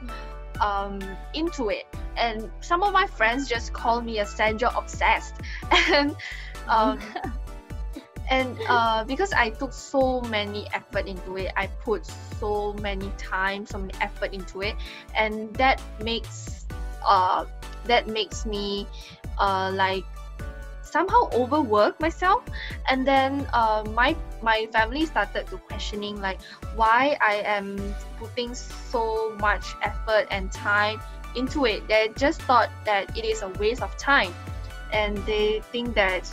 um, 0.62 1.02
into 1.34 1.70
it, 1.70 1.86
and 2.16 2.50
some 2.62 2.84
of 2.84 2.94
my 2.94 3.08
friends 3.08 3.50
just 3.50 3.74
call 3.74 4.02
me 4.02 4.20
a 4.20 4.26
St. 4.26 4.62
Obsessed, 4.62 5.36
and 5.72 6.16
um, 6.68 7.00
and 8.30 8.58
uh, 8.70 9.04
because 9.04 9.34
I 9.34 9.50
took 9.50 9.74
so 9.74 10.22
many 10.22 10.68
effort 10.74 11.08
into 11.08 11.36
it, 11.38 11.52
I 11.58 11.68
put 11.68 12.06
so 12.40 12.74
many 12.74 13.12
time, 13.18 13.66
so 13.66 13.80
many 13.80 13.94
effort 14.00 14.34
into 14.34 14.62
it, 14.62 14.76
and 15.16 15.54
that 15.56 15.82
makes 16.02 16.66
uh, 17.06 17.46
that 17.86 18.08
makes 18.08 18.46
me 18.46 18.88
uh, 19.38 19.72
like 19.74 20.06
somehow 20.92 21.30
overwork 21.34 22.00
myself. 22.00 22.44
And 22.90 23.08
then 23.08 23.48
uh, 23.54 23.84
my 23.94 24.16
my 24.42 24.68
family 24.72 25.06
started 25.06 25.48
to 25.48 25.58
questioning 25.70 26.20
like 26.20 26.42
why 26.76 27.16
i 27.22 27.36
am 27.46 27.78
putting 28.18 28.56
so 28.56 29.36
much 29.40 29.76
effort 29.82 30.28
and 30.32 30.52
time 30.52 31.00
into 31.36 31.66
it. 31.66 31.88
They 31.88 32.10
just 32.16 32.42
thought 32.44 32.70
that 32.86 33.18
it 33.18 33.24
is 33.24 33.42
a 33.42 33.50
waste 33.60 33.82
of 33.82 33.96
time. 33.98 34.34
And 34.92 35.18
they 35.26 35.62
think 35.72 35.96
that 35.96 36.28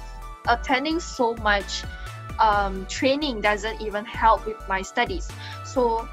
attending 0.49 0.99
so 0.99 1.35
much 1.37 1.85
um, 2.41 2.87
training 2.87 3.41
doesn't 3.41 3.81
even 3.81 4.05
help 4.05 4.47
with 4.47 4.57
my 4.69 4.83
studies. 4.83 5.29
So 5.65 6.09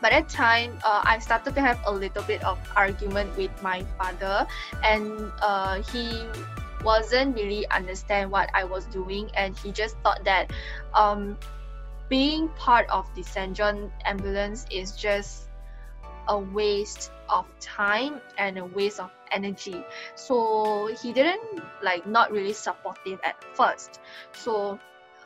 by 0.00 0.10
that 0.10 0.28
time 0.28 0.78
uh, 0.84 1.02
i 1.04 1.18
started 1.18 1.56
to 1.56 1.60
have 1.60 1.78
a 1.86 1.92
little 1.92 2.22
bit 2.22 2.42
of 2.44 2.58
argument 2.76 3.36
with 3.36 3.50
my 3.62 3.84
father. 3.98 4.46
And 4.82 5.30
uh, 5.42 5.82
he 5.82 6.22
wasn't 6.84 7.34
really 7.34 7.68
understand 7.70 8.30
what 8.30 8.50
I 8.54 8.64
was 8.64 8.86
doing 8.86 9.30
and 9.36 9.56
he 9.58 9.72
just 9.72 9.96
thought 9.98 10.24
that 10.24 10.52
um, 10.94 11.38
being 12.08 12.48
part 12.50 12.88
of 12.90 13.06
the 13.14 13.22
St. 13.22 13.56
John 13.56 13.92
ambulance 14.04 14.66
is 14.70 14.92
just 14.92 15.48
a 16.28 16.38
waste 16.38 17.10
of 17.28 17.46
time 17.60 18.20
and 18.36 18.58
a 18.58 18.64
waste 18.64 19.00
of 19.00 19.10
energy 19.30 19.82
so 20.14 20.90
he 21.02 21.12
didn't 21.12 21.62
like 21.82 22.06
not 22.06 22.30
really 22.30 22.52
supportive 22.52 23.18
at 23.24 23.42
first 23.54 24.00
so 24.32 24.78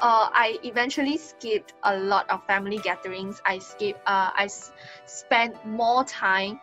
uh, 0.03 0.29
I 0.33 0.59
eventually 0.65 1.17
skipped 1.17 1.75
a 1.85 1.97
lot 1.97 2.29
of 2.29 2.45
family 2.47 2.79
gatherings. 2.79 3.41
I 3.47 3.61
skipped. 3.61 4.01
Uh, 4.01 4.31
I 4.35 4.49
spent 5.07 5.65
more 5.65 6.03
time 6.03 6.59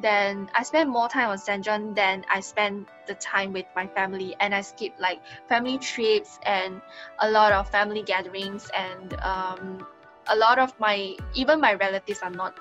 then 0.00 0.50
I 0.54 0.62
spend 0.64 0.90
more 0.90 1.08
time 1.08 1.30
on 1.30 1.38
St. 1.38 1.64
John 1.64 1.94
than 1.94 2.24
I 2.28 2.40
spend 2.40 2.86
the 3.06 3.14
time 3.14 3.52
with 3.52 3.66
my 3.76 3.86
family 3.86 4.34
and 4.40 4.54
I 4.54 4.62
skip 4.62 4.94
like 4.98 5.20
family 5.48 5.78
trips 5.78 6.38
and 6.42 6.80
a 7.20 7.30
lot 7.30 7.52
of 7.52 7.70
family 7.70 8.02
gatherings 8.02 8.68
and 8.76 9.14
um, 9.20 9.86
a 10.26 10.36
lot 10.36 10.58
of 10.58 10.78
my 10.80 11.16
even 11.34 11.60
my 11.60 11.74
relatives 11.74 12.20
are 12.22 12.30
not 12.30 12.58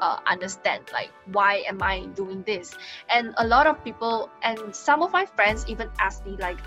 uh, 0.00 0.18
understand 0.26 0.84
like 0.92 1.10
why 1.32 1.64
am 1.66 1.82
I 1.82 2.06
doing 2.14 2.42
this 2.42 2.74
and 3.08 3.34
a 3.38 3.46
lot 3.46 3.66
of 3.66 3.82
people 3.82 4.30
and 4.42 4.74
some 4.74 5.02
of 5.02 5.10
my 5.10 5.24
friends 5.24 5.64
even 5.68 5.88
ask 5.98 6.24
me 6.26 6.36
like 6.38 6.58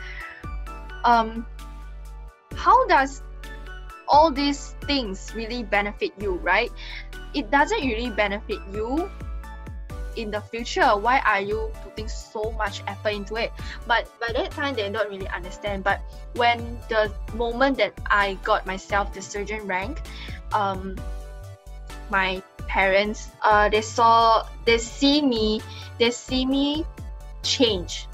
um 1.06 1.46
how 2.56 2.88
does 2.88 3.22
all 4.08 4.32
these 4.32 4.76
things 4.82 5.32
really 5.36 5.64
benefit 5.64 6.12
you 6.20 6.36
right 6.38 6.72
it 7.36 7.52
doesn't 7.52 7.86
really 7.86 8.10
benefit 8.10 8.60
you 8.74 9.10
in 10.22 10.32
the 10.32 10.42
future 10.42 10.96
why 10.98 11.20
are 11.26 11.42
you 11.42 11.72
putting 11.84 12.08
so 12.08 12.52
much 12.58 12.84
effort 12.88 13.14
into 13.14 13.36
it? 13.36 13.52
But 13.88 14.12
by 14.20 14.34
that 14.34 14.52
time 14.52 14.76
they 14.76 14.90
don't 14.90 15.10
really 15.10 15.28
understand. 15.30 15.84
But 15.84 16.02
when 16.36 16.78
the 16.90 17.12
moment 17.34 17.78
that 17.78 17.94
i 18.08 18.38
got 18.44 18.66
myself 18.66 19.14
the 19.14 19.22
surgeon 19.22 19.66
rank 19.66 20.02
um, 20.54 20.96
my 22.10 22.42
parents 22.68 23.30
uh, 23.44 23.70
they 23.70 23.82
saw 23.82 24.46
they 24.66 24.78
see 24.78 25.22
me 25.22 25.62
they 25.98 26.12
see 26.12 26.46
me 26.46 26.86
change. 27.44 28.08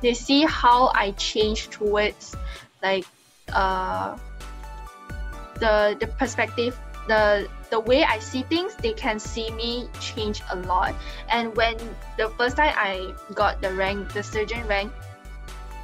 They 0.00 0.14
see 0.14 0.44
how 0.44 0.90
i 0.94 1.12
change 1.12 1.70
towards 1.70 2.34
like 2.82 3.06
uh, 3.52 4.18
the 5.60 5.96
the 5.98 6.06
perspective 6.18 6.78
the 7.08 7.48
the 7.70 7.80
way 7.80 8.04
I 8.04 8.18
see 8.18 8.42
things, 8.42 8.74
they 8.76 8.92
can 8.92 9.18
see 9.18 9.50
me 9.50 9.88
change 10.00 10.42
a 10.50 10.56
lot. 10.56 10.94
And 11.30 11.54
when 11.56 11.76
the 12.16 12.28
first 12.38 12.56
time 12.56 12.74
I 12.76 13.14
got 13.34 13.60
the 13.60 13.72
rank, 13.74 14.12
the 14.12 14.22
surgeon 14.22 14.66
rank, 14.66 14.92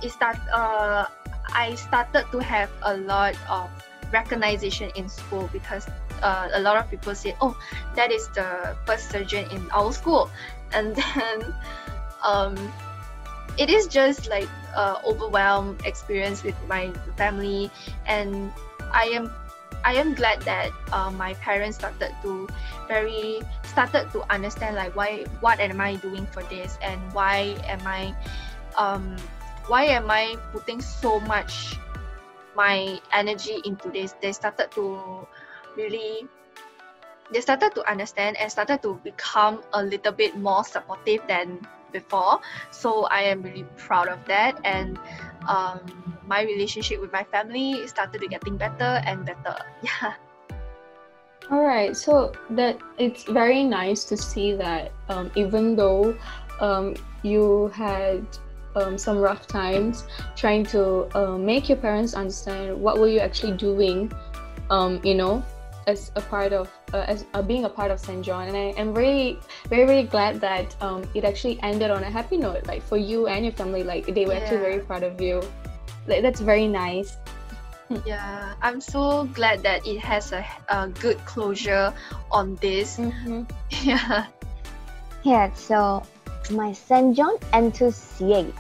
it 0.03 0.13
start 0.13 0.39
uh 0.53 1.07
I 1.53 1.75
started 1.75 2.27
to 2.31 2.39
have 2.39 2.71
a 2.83 2.97
lot 2.97 3.35
of 3.49 3.71
recognition 4.13 4.91
in 4.97 5.09
school 5.09 5.49
because 5.53 5.87
uh, 6.23 6.49
a 6.53 6.61
lot 6.61 6.77
of 6.77 6.91
people 6.91 7.15
say, 7.15 7.37
"Oh, 7.41 7.57
that 7.95 8.13
is 8.13 8.29
the 8.35 8.77
first 8.87 9.11
surgeon 9.11 9.49
in 9.51 9.71
our 9.71 9.93
school," 9.93 10.31
and 10.73 10.97
then 10.97 11.55
um, 12.25 12.57
it 13.57 13.71
is 13.71 13.87
just 13.87 14.29
like 14.29 14.49
uh, 14.75 15.01
overwhelmed 15.05 15.81
experience 15.85 16.43
with 16.43 16.57
my 16.69 16.93
family, 17.17 17.71
and 18.07 18.53
I 18.93 19.05
am 19.17 19.33
I 19.85 19.95
am 19.95 20.15
glad 20.15 20.43
that 20.43 20.71
uh, 20.93 21.11
my 21.11 21.35
parents 21.35 21.79
started 21.79 22.15
to 22.23 22.49
very 22.89 23.41
started 23.65 24.11
to 24.13 24.23
understand 24.33 24.77
like 24.77 24.95
why 24.97 25.25
what 25.41 25.61
am 25.61 25.81
I 25.81 25.97
doing 25.97 26.27
for 26.27 26.43
this 26.45 26.79
and 26.83 27.01
why 27.13 27.57
am 27.67 27.81
I 27.87 28.15
um, 28.77 29.17
why 29.67 29.85
am 29.85 30.11
I 30.11 30.37
putting 30.53 30.81
so 30.81 31.21
much 31.21 31.77
my 32.57 33.01
energy 33.13 33.61
into 33.65 33.91
this? 33.91 34.15
They 34.21 34.33
started 34.33 34.71
to 34.73 35.27
really 35.77 36.27
they 37.31 37.41
started 37.41 37.75
to 37.77 37.85
understand 37.89 38.37
and 38.41 38.51
started 38.51 38.83
to 38.83 38.99
become 39.05 39.63
a 39.73 39.83
little 39.83 40.13
bit 40.13 40.37
more 40.37 40.65
supportive 40.65 41.21
than 41.29 41.61
before 41.93 42.41
so 42.71 43.05
I 43.05 43.23
am 43.23 43.43
really 43.43 43.65
proud 43.77 44.09
of 44.09 44.25
that 44.27 44.61
and 44.65 44.99
um, 45.49 45.81
my 46.27 46.43
relationship 46.43 47.01
with 47.01 47.13
my 47.13 47.25
family 47.25 47.87
started 47.89 48.21
to 48.21 48.29
getting 48.29 48.57
better 48.57 49.03
and 49.05 49.25
better. 49.25 49.57
Yeah. 49.83 50.15
All 51.51 51.65
right, 51.65 51.97
so 51.97 52.33
that 52.51 52.79
it's 52.99 53.25
very 53.25 53.65
nice 53.65 54.05
to 54.05 54.19
see 54.19 54.53
that 54.53 54.93
um, 55.09 55.31
even 55.35 55.77
though 55.77 56.15
um, 56.61 56.95
you 57.23 57.69
had 57.69 58.27
um, 58.77 58.99
some 58.99 59.17
rough 59.17 59.47
times 59.47 60.05
trying 60.37 60.65
to 60.67 61.09
uh, 61.17 61.39
make 61.39 61.71
your 61.71 61.79
parents 61.79 62.13
understand 62.13 62.79
what 62.79 62.99
were 62.99 63.09
you 63.09 63.21
actually 63.21 63.57
doing, 63.57 64.13
um, 64.69 65.01
you 65.03 65.15
know, 65.15 65.43
as 65.89 66.13
a 66.15 66.21
part 66.21 66.53
of 66.53 66.69
uh, 66.93 67.05
as 67.09 67.25
uh, 67.33 67.41
being 67.41 67.65
a 67.65 67.69
part 67.69 67.91
of 67.91 67.99
St. 67.99 68.23
John, 68.23 68.47
and 68.47 68.57
I 68.57 68.77
am 68.77 68.93
really 68.93 69.41
very 69.73 69.87
very 69.87 70.05
glad 70.05 70.41
that 70.41 70.77
um, 70.85 71.03
it 71.15 71.25
actually 71.25 71.59
ended 71.63 71.91
on 71.91 72.05
a 72.05 72.11
happy 72.11 72.37
note, 72.37 72.69
like 72.69 72.83
for 72.85 73.01
you 73.01 73.27
and 73.27 73.45
your 73.45 73.57
family, 73.57 73.83
like 73.83 74.07
they 74.07 74.27
were 74.27 74.37
yeah. 74.37 74.45
actually 74.45 74.63
very 74.69 74.81
proud 74.85 75.03
of 75.03 75.21
you. 75.21 75.43
Like 76.07 76.23
that's 76.23 76.41
very 76.41 76.69
nice. 76.69 77.17
yeah, 78.05 78.53
I'm 78.61 78.81
so 78.85 79.25
glad 79.33 79.65
that 79.65 79.87
it 79.89 79.99
has 79.99 80.33
a, 80.33 80.45
a 80.69 80.89
good 81.01 81.17
closure 81.25 81.93
on 82.31 82.55
this. 82.61 83.01
Mm-hmm. 83.01 83.49
Yeah. 83.89 84.27
Yeah. 85.25 85.53
So 85.55 86.05
my 86.51 86.73
St. 86.73 87.17
John 87.17 87.37
enthusiast. 87.53 88.53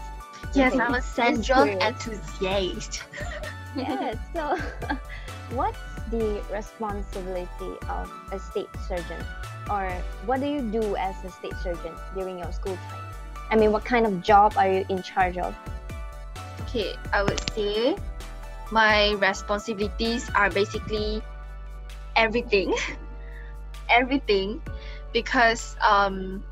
Yes, 0.54 0.72
I'm 0.74 0.94
a 0.94 1.02
St. 1.02 1.44
John 1.44 1.68
enthusiast. 1.68 3.04
yeah. 3.76 4.14
So, 4.32 4.56
what's 5.50 5.78
the 6.10 6.42
responsibility 6.52 7.72
of 7.88 8.10
a 8.32 8.38
state 8.38 8.68
surgeon? 8.86 9.24
Or 9.70 9.90
what 10.26 10.40
do 10.40 10.46
you 10.46 10.62
do 10.62 10.96
as 10.96 11.14
a 11.24 11.30
state 11.30 11.54
surgeon 11.62 11.94
during 12.14 12.38
your 12.38 12.52
school 12.52 12.76
time? 12.76 13.04
I 13.50 13.56
mean, 13.56 13.72
what 13.72 13.84
kind 13.84 14.06
of 14.06 14.22
job 14.22 14.54
are 14.56 14.70
you 14.70 14.84
in 14.88 15.02
charge 15.02 15.38
of? 15.38 15.54
Okay, 16.62 16.94
I 17.12 17.22
would 17.22 17.40
say 17.54 17.96
my 18.70 19.12
responsibilities 19.12 20.30
are 20.34 20.50
basically 20.50 21.22
everything. 22.16 22.74
everything. 23.88 24.60
Because 25.12 25.76
um, 25.80 26.44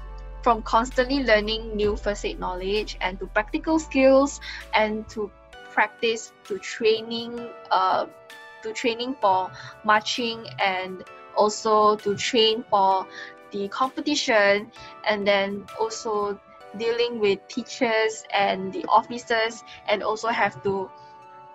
from 0.42 0.62
constantly 0.62 1.22
learning 1.24 1.76
new 1.76 1.96
first 1.96 2.24
aid 2.24 2.40
knowledge 2.40 2.96
and 3.00 3.18
to 3.20 3.26
practical 3.26 3.78
skills 3.78 4.40
and 4.74 5.06
to 5.10 5.30
practice 5.72 6.32
to 6.44 6.58
training 6.58 7.48
uh, 7.70 8.06
to 8.62 8.72
training 8.72 9.16
for 9.20 9.50
marching 9.84 10.46
and 10.58 11.04
also 11.36 11.96
to 11.96 12.14
train 12.16 12.64
for 12.70 13.06
the 13.52 13.68
competition 13.68 14.70
and 15.06 15.26
then 15.26 15.64
also 15.78 16.38
dealing 16.78 17.20
with 17.20 17.38
teachers 17.48 18.24
and 18.34 18.72
the 18.72 18.84
officers 18.88 19.62
and 19.88 20.02
also 20.02 20.28
have 20.28 20.62
to 20.62 20.90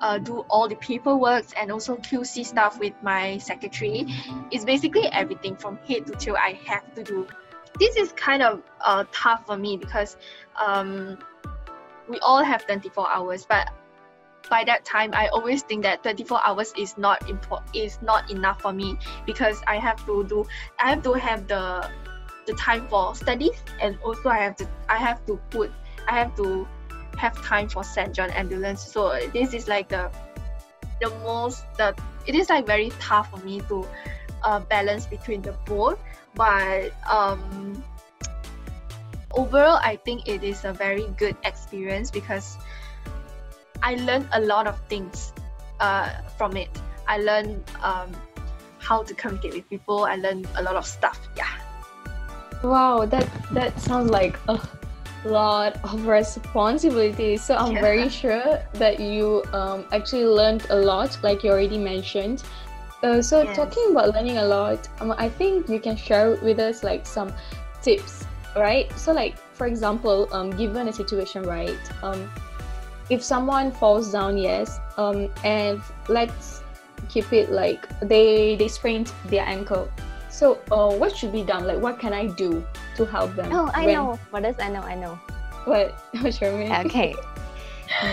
uh, 0.02 0.18
do 0.18 0.40
all 0.50 0.68
the 0.68 0.76
paperwork 0.76 1.46
and 1.58 1.72
also 1.72 1.96
QC 1.98 2.46
stuff 2.46 2.80
with 2.80 2.94
my 3.04 3.38
secretary. 3.38 4.06
It's 4.52 4.66
basically 4.66 5.08
everything 5.08 5.56
from 5.56 5.78
head 5.88 6.08
to 6.08 6.14
toe 6.14 6.36
I 6.36 6.60
have 6.66 6.94
to 6.96 7.04
do. 7.04 7.28
This 7.80 7.96
is 7.96 8.12
kind 8.14 8.42
of 8.42 8.64
uh, 8.82 9.06
tough 9.12 9.46
for 9.46 9.58
me 9.58 9.78
because 9.78 10.18
um, 10.60 11.20
we 12.10 12.20
all 12.20 12.44
have 12.44 12.66
24 12.66 13.10
hours, 13.10 13.46
but 13.46 13.70
by 14.50 14.64
that 14.66 14.86
time 14.86 15.12
I 15.14 15.28
always 15.28 15.64
think 15.64 15.84
that 15.84 16.04
24 16.04 16.40
hours 16.46 16.74
is 16.78 16.98
not 16.98 17.30
important 17.30 17.76
is 17.76 18.00
not 18.02 18.30
enough 18.32 18.62
for 18.62 18.74
me 18.74 18.98
because 19.26 19.62
I 19.68 19.78
have 19.78 20.06
to 20.06 20.24
do 20.26 20.46
I 20.80 20.90
have 20.90 21.04
to 21.04 21.14
have 21.14 21.48
the 21.48 21.90
the 22.48 22.54
time 22.54 22.88
for 22.88 23.16
studies 23.16 23.62
and 23.80 23.98
also 24.04 24.30
I 24.30 24.40
have 24.40 24.56
to 24.58 24.68
I 24.90 24.98
have 24.98 25.26
to 25.28 25.40
put 25.50 25.72
I 26.08 26.18
have 26.18 26.36
to 26.38 26.68
have 27.18 27.40
time 27.44 27.70
for 27.70 27.84
St. 27.84 28.14
John 28.14 28.32
ambulance. 28.32 28.82
So 28.82 29.20
this 29.34 29.54
is 29.54 29.68
like 29.68 29.90
the 29.90 30.12
the 31.00 31.10
most 31.24 31.66
the 31.78 31.96
it 32.26 32.36
is 32.36 32.50
like 32.50 32.66
very 32.66 32.92
tough 33.00 33.32
for 33.32 33.38
me 33.46 33.62
to 33.70 33.86
uh, 34.44 34.60
balance 34.60 35.06
between 35.06 35.42
the 35.42 35.54
both. 35.66 36.00
But 36.36 36.94
um, 37.10 37.84
overall, 39.34 39.80
I 39.84 39.98
think 39.98 40.28
it 40.28 40.44
is 40.44 40.66
a 40.66 40.74
very 40.74 41.08
good 41.18 41.36
experience 41.44 42.10
because 42.12 42.58
I 43.84 43.96
learned 43.96 44.28
a 44.34 44.42
lot 44.42 44.68
of 44.68 44.80
things 44.88 45.34
uh, 45.80 46.10
from 46.38 46.56
it. 46.58 46.70
I 47.08 47.18
learned 47.18 47.64
um, 47.82 48.12
how 48.80 49.04
to 49.04 49.14
communicate 49.14 49.54
with 49.54 49.70
people. 49.70 50.06
I 50.06 50.16
learned 50.16 50.48
a 50.56 50.64
lot 50.64 50.76
of 50.76 50.86
stuff. 50.86 51.20
Yeah. 51.36 51.48
Wow, 52.64 53.06
that 53.06 53.28
that 53.52 53.80
sounds 53.80 54.10
like 54.12 54.38
a 54.48 54.60
lot 55.26 55.78
of 55.84 56.06
responsibility. 56.08 57.38
So 57.38 57.56
I'm 57.56 57.74
Yeah. 57.74 57.82
very 57.82 58.08
sure 58.10 58.60
that 58.74 59.00
you 59.00 59.44
um, 59.54 59.86
actually 59.92 60.26
learned 60.26 60.66
a 60.70 60.76
lot, 60.78 61.18
like 61.24 61.44
you 61.44 61.52
already 61.52 61.78
mentioned. 61.78 62.44
Uh, 63.04 63.22
so 63.22 63.44
Yes. 63.44 63.56
talking 63.56 63.92
about 63.92 64.14
learning 64.14 64.38
a 64.38 64.46
lot, 64.46 64.88
um, 65.00 65.12
I 65.18 65.28
think 65.28 65.68
you 65.70 65.80
can 65.80 65.96
share 65.98 66.36
with 66.36 66.60
us 66.60 66.84
like 66.84 67.06
some 67.08 67.34
tips, 67.82 68.26
right? 68.56 68.92
So 68.96 69.12
like 69.12 69.38
for 69.54 69.66
example, 69.66 70.28
um, 70.32 70.52
given 70.52 70.88
a 70.88 70.94
situation, 70.94 71.44
right? 71.44 71.80
Um, 72.04 72.30
if 73.12 73.22
someone 73.22 73.72
falls 73.76 74.12
down, 74.16 74.38
yes, 74.40 74.80
um, 74.98 75.28
and 75.44 75.82
let's 76.08 76.64
keep 77.10 77.32
it 77.34 77.52
like 77.52 77.84
they 78.00 78.56
they 78.56 78.68
sprained 78.72 79.12
their 79.28 79.44
ankle. 79.44 79.92
So 80.32 80.58
uh, 80.72 80.96
what 80.96 81.12
should 81.16 81.34
be 81.36 81.44
done? 81.44 81.68
Like 81.68 81.84
what 81.84 82.00
can 82.00 82.14
I 82.14 82.28
do 82.28 82.64
to 82.96 83.06
help 83.06 83.36
them? 83.36 83.52
Oh, 83.52 83.70
I 83.76 83.86
when- 83.86 83.94
know. 83.96 84.20
For 84.32 84.40
this, 84.40 84.56
I 84.64 84.70
know. 84.72 84.80
I 84.82 84.96
know. 84.96 85.20
What? 85.68 85.94
Sherman? 86.34 86.72
Okay. 86.88 87.14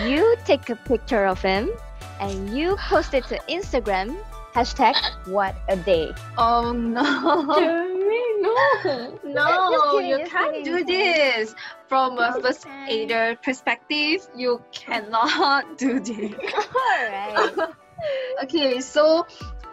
you 0.05 0.35
take 0.45 0.69
a 0.69 0.75
picture 0.75 1.25
of 1.25 1.41
him 1.41 1.71
and 2.19 2.51
you 2.55 2.75
post 2.91 3.13
it 3.15 3.23
to 3.31 3.39
Instagram. 3.49 4.19
Hashtag 4.53 4.95
what 5.31 5.55
a 5.69 5.77
day. 5.77 6.11
Oh 6.37 6.73
no. 6.73 7.07
Sherman, 7.55 8.41
no. 8.43 9.19
No, 9.23 9.91
kidding, 9.95 10.09
you 10.09 10.17
just 10.19 10.31
can't 10.31 10.51
kidding, 10.51 10.65
do 10.65 10.85
kidding. 10.85 11.13
this. 11.39 11.55
From 11.89 12.19
a 12.19 12.39
first 12.39 12.67
aider 12.87 13.35
perspective, 13.43 14.21
you 14.35 14.61
cannot 14.71 15.77
do 15.81 15.99
this. 15.99 16.31
Alright. 16.93 17.53
okay, 18.43 18.79
so 18.79 19.25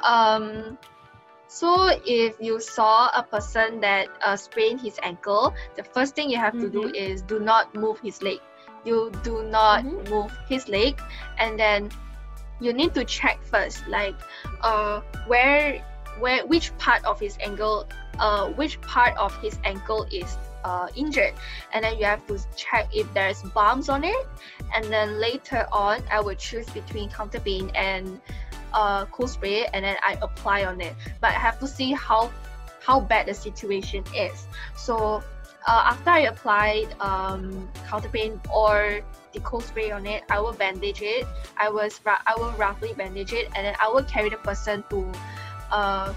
um 0.02 0.78
so 1.48 1.88
if 2.04 2.36
you 2.40 2.58
saw 2.60 3.08
a 3.14 3.22
person 3.22 3.80
that 3.80 4.08
uh, 4.24 4.36
sprained 4.36 4.80
his 4.80 4.98
ankle, 5.02 5.54
the 5.76 5.84
first 5.84 6.16
thing 6.16 6.30
you 6.30 6.38
have 6.38 6.58
to 6.58 6.68
do 6.68 6.88
Mhm. 6.90 6.94
is 6.96 7.22
do 7.22 7.38
not 7.38 7.74
move 7.74 8.00
his 8.00 8.22
leg. 8.22 8.40
You 8.84 9.12
do 9.22 9.44
not 9.44 9.84
Mhm. 9.84 10.08
move 10.10 10.32
his 10.48 10.68
leg, 10.68 10.98
and 11.38 11.60
then 11.60 11.90
you 12.60 12.72
need 12.72 12.94
to 12.94 13.04
check 13.04 13.38
first, 13.44 13.86
like 13.86 14.16
uh 14.64 15.00
where 15.28 15.84
where 16.18 16.46
which 16.48 16.72
part 16.78 17.04
of 17.04 17.20
his 17.20 17.36
ankle 17.44 17.84
uh 18.18 18.48
which 18.56 18.80
part 18.80 19.12
of 19.20 19.36
his 19.44 19.60
ankle 19.64 20.08
is 20.10 20.38
uh, 20.66 20.88
injured. 20.96 21.32
And 21.72 21.84
then 21.84 21.98
you 21.98 22.04
have 22.04 22.26
to 22.26 22.38
check 22.56 22.90
if 22.92 23.06
there's 23.14 23.42
bumps 23.54 23.88
on 23.88 24.02
it. 24.02 24.26
And 24.74 24.84
then 24.86 25.20
later 25.20 25.66
on 25.70 26.02
i 26.10 26.20
would 26.20 26.38
choose 26.38 26.68
between 26.70 27.08
counter 27.08 27.40
pain 27.40 27.70
and 27.74 28.20
uh, 28.74 29.06
cool 29.06 29.28
spray 29.28 29.66
and 29.72 29.84
then 29.84 29.96
i 30.02 30.18
apply 30.20 30.64
on 30.64 30.80
it. 30.80 30.94
But 31.20 31.30
i 31.30 31.38
have 31.38 31.58
to 31.60 31.68
see 31.68 31.92
how 31.92 32.32
how 32.82 33.00
bad 33.00 33.26
the 33.26 33.34
situation 33.34 34.02
is. 34.14 34.46
So 34.76 35.22
uh, 35.66 35.82
after 35.92 36.10
i 36.10 36.20
applied 36.32 36.88
um, 37.00 37.68
counter 37.88 38.08
pain 38.08 38.40
or 38.52 39.00
the 39.32 39.40
cold 39.40 39.64
spray 39.64 39.90
on 39.90 40.06
it 40.06 40.24
i 40.30 40.40
will 40.40 40.52
bandage 40.52 41.02
it. 41.02 41.26
I 41.56 41.68
was 41.70 42.00
i 42.06 42.34
will 42.36 42.52
roughly 42.58 42.92
bandage 42.94 43.32
it 43.32 43.46
and 43.54 43.66
then 43.66 43.76
i 43.80 43.88
will 43.88 44.04
carry 44.04 44.30
the 44.30 44.42
person 44.42 44.82
to 44.90 44.98
uh, 45.70 46.12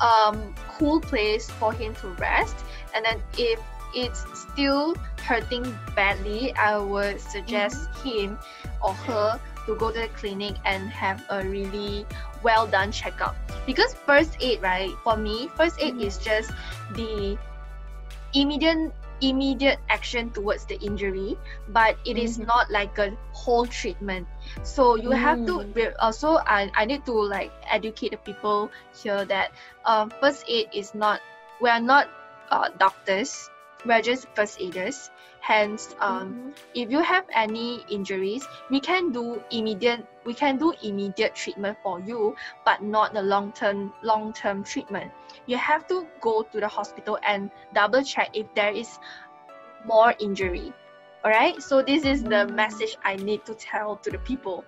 um, 0.00 0.54
cool 0.76 1.00
place 1.00 1.48
for 1.48 1.72
him 1.72 1.94
to 2.02 2.08
rest 2.18 2.56
and 2.94 3.04
then 3.04 3.22
if 3.38 3.58
it's 3.94 4.24
still 4.34 4.94
hurting 5.20 5.64
badly 5.94 6.52
i 6.56 6.76
would 6.78 7.20
suggest 7.20 7.88
him 8.02 8.38
or 8.82 8.94
her 8.94 9.40
to 9.66 9.76
go 9.76 9.90
to 9.92 10.00
the 10.00 10.08
clinic 10.16 10.54
and 10.64 10.88
have 10.90 11.22
a 11.30 11.44
really 11.46 12.06
well 12.42 12.66
done 12.66 12.90
checkup 12.90 13.36
because 13.66 13.94
first 13.94 14.36
aid 14.40 14.60
right 14.62 14.90
for 15.04 15.16
me 15.16 15.48
first 15.56 15.78
aid 15.80 15.94
Mhm. 15.94 16.06
is 16.08 16.18
just 16.18 16.50
the 16.94 17.38
immediate 18.34 18.92
immediate 19.22 19.78
action 19.88 20.30
towards 20.34 20.64
the 20.66 20.74
injury 20.82 21.38
but 21.68 21.94
it 22.04 22.18
is 22.18 22.38
Mhm. 22.38 22.46
not 22.46 22.66
like 22.74 22.98
a 22.98 23.14
whole 23.30 23.66
treatment 23.66 24.26
so 24.66 24.96
you 24.96 25.12
have 25.14 25.38
to 25.46 25.62
Mm. 25.62 25.74
re- 25.76 25.94
also 26.02 26.42
I, 26.42 26.72
I 26.74 26.84
need 26.86 27.06
to 27.06 27.14
like 27.14 27.52
educate 27.70 28.10
the 28.10 28.16
people 28.18 28.72
here 28.90 29.24
that 29.26 29.52
um, 29.86 30.10
first 30.18 30.42
aid 30.48 30.74
is 30.74 30.90
not 30.94 31.20
we 31.60 31.70
are 31.70 31.78
not 31.78 32.10
uh, 32.52 32.68
doctors 32.78 33.48
we're 33.84 34.02
just 34.02 34.28
first 34.36 34.60
aiders. 34.60 35.10
Hence 35.42 35.96
um, 35.98 36.38
Mhm. 36.38 36.54
if 36.72 36.86
you 36.94 37.00
have 37.02 37.26
any 37.34 37.82
injuries 37.90 38.46
we 38.70 38.78
can 38.78 39.10
do 39.10 39.42
immediate 39.50 40.06
we 40.24 40.34
can 40.38 40.54
do 40.56 40.70
immediate 40.86 41.34
treatment 41.34 41.76
for 41.82 41.98
you 41.98 42.36
but 42.64 42.78
not 42.80 43.10
the 43.12 43.22
long 43.22 43.50
term 43.50 43.90
long 44.06 44.32
term 44.32 44.62
treatment. 44.62 45.10
You 45.50 45.56
have 45.58 45.88
to 45.88 46.06
go 46.20 46.42
to 46.46 46.60
the 46.60 46.68
hospital 46.68 47.18
and 47.26 47.50
double 47.74 48.04
check 48.06 48.30
if 48.38 48.46
there 48.54 48.70
is 48.70 49.00
more 49.84 50.14
injury. 50.20 50.70
All 51.24 51.30
right 51.30 51.58
so 51.60 51.82
this 51.82 52.04
is 52.04 52.22
the 52.22 52.46
Mm. 52.46 52.54
message 52.54 52.94
i 53.02 53.16
need 53.16 53.42
to 53.46 53.54
tell 53.54 53.96
to 54.06 54.10
the 54.14 54.18
people 54.18 54.64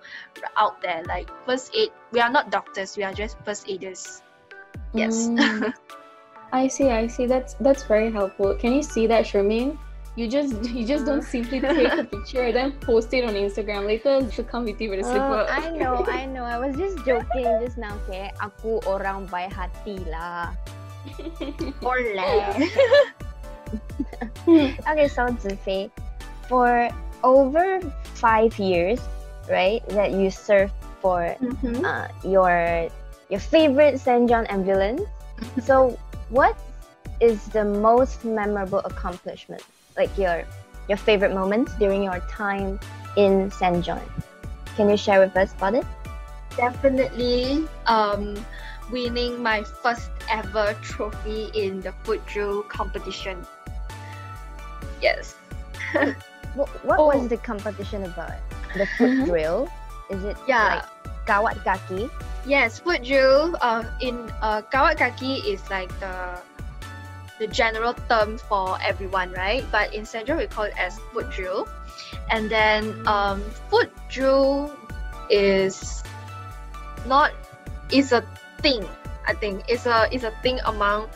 out 0.57 0.81
there. 0.83 1.03
Like 1.07 1.31
first 1.47 1.71
aid 1.71 1.91
we 2.11 2.19
are 2.19 2.29
not 2.31 2.51
doctors 2.51 2.97
we 2.99 3.03
are 3.07 3.13
just 3.13 3.37
first 3.47 3.69
aiders. 3.69 4.21
Yes. 4.93 5.31
Mm. 5.31 5.71
I 6.55 6.67
see, 6.71 6.87
I 6.87 7.07
see. 7.11 7.25
That's 7.27 7.59
that's 7.59 7.83
very 7.83 8.07
helpful. 8.11 8.55
Can 8.55 8.71
you 8.71 8.83
see 8.83 9.07
that, 9.11 9.25
Shermaine? 9.27 9.75
You 10.15 10.31
just 10.31 10.55
you 10.71 10.87
just 10.87 11.03
don't 11.03 11.21
simply 11.27 11.59
take 11.59 11.91
a 11.91 12.07
picture 12.07 12.47
and 12.47 12.55
then 12.55 12.71
post 12.79 13.11
it 13.11 13.27
on 13.27 13.35
Instagram. 13.35 13.83
Later 13.83 14.23
she'll 14.31 14.47
come 14.47 14.63
with 14.63 14.79
you 14.79 14.89
with 14.95 15.03
a 15.03 15.03
slipper. 15.03 15.43
I 15.51 15.67
know, 15.75 16.07
I 16.07 16.23
know. 16.25 16.47
I 16.47 16.55
was 16.55 16.79
just 16.79 17.03
joking 17.03 17.43
just 17.59 17.75
now, 17.75 17.91
okay? 18.07 18.31
Aku 18.39 18.79
orang 18.87 19.27
baik 19.27 19.51
hati 19.51 19.99
lah. 20.07 20.55
Oleh. 21.83 22.55
Okay, 24.47 25.07
so 25.09 25.25
Zifei, 25.41 25.89
for 26.47 26.87
over 27.25 27.81
five 28.15 28.53
years, 28.61 29.01
right, 29.49 29.81
that 29.91 30.13
you 30.13 30.29
served 30.29 30.71
for 31.01 31.33
Mhm. 31.41 31.81
uh, 31.83 32.07
your 32.23 32.87
your 33.27 33.41
favorite 33.41 33.97
St. 33.99 34.29
John 34.29 34.45
ambulance. 34.47 35.01
so, 35.59 35.97
what 36.29 36.57
is 37.21 37.45
the 37.49 37.63
most 37.63 38.25
memorable 38.25 38.79
accomplishment? 38.85 39.63
Like 39.97 40.15
your 40.17 40.43
your 40.87 40.97
favorite 40.97 41.33
moments 41.33 41.73
during 41.79 42.03
your 42.03 42.19
time 42.29 42.79
in 43.17 43.49
St. 43.51 43.83
John? 43.83 44.01
Can 44.75 44.89
you 44.89 44.97
share 44.97 45.19
with 45.19 45.35
us 45.37 45.53
about 45.53 45.75
it? 45.75 45.85
definitely 46.55 47.67
um, 47.85 48.31
winning 48.89 49.43
my 49.43 49.61
first 49.83 50.09
ever 50.31 50.71
trophy 50.81 51.51
in 51.53 51.81
the 51.81 51.91
foot 52.07 52.25
drill 52.27 52.63
competition. 52.63 53.45
Yes. 55.01 55.35
What, 56.55 56.69
what 56.87 56.95
Oh. 56.99 57.07
was 57.11 57.27
the 57.27 57.35
competition 57.35 58.05
about? 58.07 58.39
The 58.79 58.87
foot 58.95 59.11
Mhm. 59.11 59.25
drill? 59.27 59.67
Is 60.09 60.23
it 60.23 60.37
Yeah. 60.47 60.79
like 60.79 60.87
kawat 61.27 61.59
kaki? 61.67 62.07
Yes, 62.45 62.77
foot 62.77 63.03
drill. 63.03 63.57
Uh, 63.59 63.83
in 64.01 64.29
uh, 64.41 64.61
kawat 64.69 65.01
kaki 65.01 65.41
is 65.49 65.65
like 65.73 65.89
the 65.99 66.37
the 67.41 67.47
general 67.49 67.97
term 68.07 68.37
for 68.37 68.77
everyone, 68.85 69.33
right? 69.33 69.65
But 69.73 69.93
in 69.97 70.05
Central 70.05 70.37
we 70.37 70.45
call 70.45 70.69
it 70.69 70.77
as 70.77 71.01
foot 71.11 71.33
drill. 71.33 71.67
And 72.29 72.49
then 72.49 72.93
um, 73.09 73.41
foot 73.73 73.89
drill 74.13 74.69
is 75.29 76.05
not 77.09 77.33
is 77.89 78.13
a 78.13 78.21
thing. 78.61 78.85
I 79.25 79.33
think 79.33 79.65
it's 79.67 79.89
a 79.89 80.05
it's 80.13 80.23
a 80.23 80.33
thing 80.45 80.61
among 80.69 81.09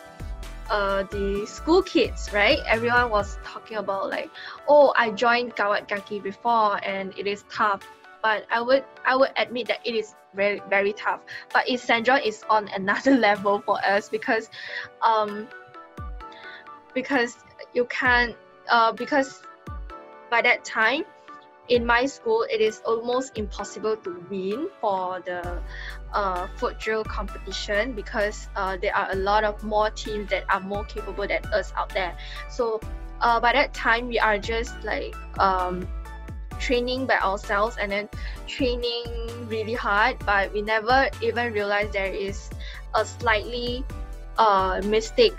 uh, 0.70 1.06
the 1.13 1.46
school 1.46 1.86
kids, 1.86 2.34
right? 2.34 2.58
Everyone 2.65 3.13
was 3.13 3.38
talking 3.46 3.78
about 3.78 4.10
like, 4.10 4.34
oh, 4.68 4.94
I 4.98 5.13
joined 5.13 5.56
kawat 5.56 5.88
kaki 5.88 6.20
before 6.20 6.82
and 6.82 7.13
it 7.18 7.28
is 7.30 7.46
tough. 7.54 7.86
But 8.21 8.45
I 8.51 8.62
would 8.62 8.84
I 9.05 9.15
would 9.15 9.32
admit 9.38 9.67
that 9.67 9.79
it 9.86 9.95
is 9.95 10.15
very 10.34 10.62
very 10.69 10.93
tough. 10.93 11.21
But 11.53 11.67
Saint 11.79 12.08
is 12.25 12.43
on 12.49 12.67
another 12.69 13.15
level 13.27 13.62
for 13.65 13.77
us 13.86 14.10
because 14.10 14.49
um 15.01 15.47
because 16.93 17.38
you 17.73 17.86
can't 17.86 18.36
uh 18.69 18.91
because 18.91 19.41
by 20.29 20.41
that 20.41 20.63
time 20.63 21.03
in 21.69 21.86
my 21.86 22.05
school 22.05 22.45
it 22.49 22.62
is 22.62 22.82
almost 22.86 23.38
impossible 23.38 23.95
to 23.97 24.25
win 24.29 24.69
for 24.82 25.21
the 25.25 25.62
uh, 26.13 26.47
foot 26.58 26.79
drill 26.79 27.03
competition 27.03 27.93
because 27.93 28.47
uh, 28.55 28.75
there 28.77 28.95
are 28.95 29.12
a 29.12 29.15
lot 29.15 29.43
of 29.43 29.63
more 29.63 29.91
teams 29.91 30.29
that 30.32 30.43
are 30.49 30.60
more 30.60 30.84
capable 30.86 31.27
than 31.27 31.45
us 31.53 31.71
out 31.77 31.89
there 31.89 32.17
so 32.49 32.79
uh, 33.21 33.39
by 33.39 33.53
that 33.53 33.71
time 33.73 34.08
we 34.08 34.17
are 34.17 34.39
just 34.39 34.84
like 34.84 35.15
um, 35.39 35.88
training 36.60 37.06
by 37.06 37.17
ourselves 37.19 37.78
and 37.80 37.91
then 37.91 38.10
training 38.48 39.06
really 39.48 39.74
hard 39.74 40.17
but 40.26 40.52
we 40.54 40.62
never 40.62 41.10
even 41.22 41.52
realized 41.54 41.93
there 41.93 42.13
is 42.13 42.50
a 42.95 43.06
slightly 43.06 43.84
uh, 44.38 44.82
mistake 44.86 45.36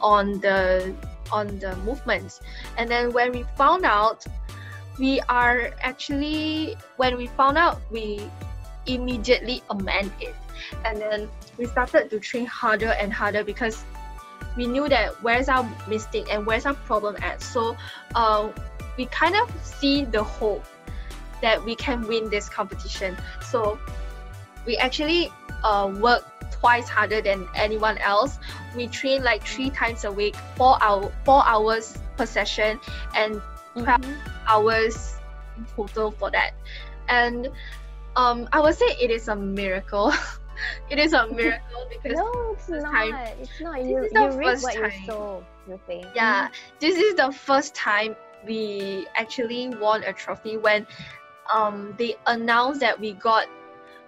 on 0.00 0.40
the 0.40 0.94
on 1.32 1.58
the 1.58 1.74
movements. 1.76 2.40
And 2.76 2.90
then 2.90 3.12
when 3.12 3.32
we 3.32 3.44
found 3.56 3.84
out 3.84 4.24
we 4.98 5.20
are 5.28 5.72
actually 5.80 6.76
when 6.96 7.16
we 7.16 7.26
found 7.26 7.56
out 7.56 7.80
we 7.90 8.20
immediately 8.86 9.62
amend 9.70 10.12
it. 10.20 10.34
And 10.84 11.00
then 11.00 11.28
we 11.58 11.66
started 11.66 12.10
to 12.10 12.20
train 12.20 12.46
harder 12.46 12.92
and 13.00 13.12
harder 13.12 13.42
because 13.42 13.82
we 14.56 14.66
knew 14.66 14.88
that 14.88 15.22
where's 15.22 15.48
our 15.48 15.66
mistake 15.88 16.26
and 16.30 16.44
where's 16.46 16.66
our 16.66 16.74
problem 16.74 17.16
at. 17.22 17.40
So 17.40 17.74
uh, 18.14 18.50
we 18.96 19.06
kind 19.06 19.36
of 19.36 19.50
see 19.62 20.04
the 20.04 20.22
hope 20.22 20.64
that 21.40 21.62
we 21.64 21.74
can 21.74 22.06
win 22.06 22.30
this 22.30 22.48
competition 22.48 23.16
so 23.40 23.78
we 24.66 24.76
actually 24.76 25.30
uh, 25.64 25.92
work 26.00 26.24
twice 26.50 26.88
harder 26.88 27.20
than 27.20 27.46
anyone 27.54 27.98
else 27.98 28.38
we 28.76 28.86
train 28.86 29.22
like 29.24 29.42
three 29.42 29.70
times 29.70 30.04
a 30.04 30.12
week 30.12 30.36
four 30.56 30.78
hour 30.82 31.12
four 31.24 31.42
hours 31.46 31.98
per 32.16 32.26
session 32.26 32.78
and 33.16 33.40
12 33.74 33.86
mm-hmm. 33.86 34.12
hours 34.46 35.16
in 35.56 35.64
total 35.74 36.10
for 36.10 36.30
that 36.30 36.52
and 37.08 37.50
um, 38.16 38.48
I 38.52 38.60
would 38.60 38.74
say 38.74 38.86
it 39.00 39.10
is 39.10 39.28
a 39.28 39.36
miracle. 39.36 40.12
it 40.90 40.98
is 40.98 41.12
a 41.12 41.26
miracle 41.32 41.88
because 41.90 42.18
no, 42.18 42.52
it's 42.52 42.68
not. 42.68 42.92
Time, 42.92 43.14
it's 43.40 43.60
not. 43.60 43.84
You, 43.84 44.08
you 44.12 44.30
reap 44.32 44.62
what 44.62 44.74
time. 44.74 44.92
you 45.00 45.06
sow. 45.06 45.44
Yeah, 46.14 46.48
this 46.80 46.98
is 46.98 47.14
the 47.14 47.30
first 47.32 47.74
time 47.74 48.16
we 48.46 49.06
actually 49.14 49.68
won 49.68 50.02
a 50.04 50.12
trophy 50.12 50.56
when 50.56 50.86
um 51.52 51.94
they 51.98 52.16
announced 52.26 52.80
that 52.80 52.98
we 52.98 53.12
got 53.12 53.46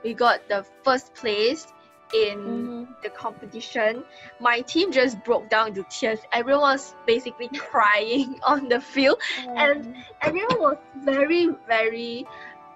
we 0.03 0.15
got 0.15 0.47
the 0.49 0.65
first 0.83 1.15
place 1.15 1.67
in 2.15 2.39
mm-hmm. 2.39 2.93
the 3.03 3.09
competition. 3.11 4.05
My 4.39 4.61
team 4.61 4.93
just 4.93 5.23
broke 5.25 5.49
down 5.49 5.69
into 5.69 5.85
tears. 5.91 6.21
Everyone 6.33 6.61
was 6.63 6.95
basically 7.07 7.49
crying 7.57 8.39
on 8.47 8.69
the 8.69 8.81
field, 8.81 9.21
and 9.57 9.97
everyone 10.23 10.61
was 10.61 10.77
very 11.03 11.49
very 11.67 12.27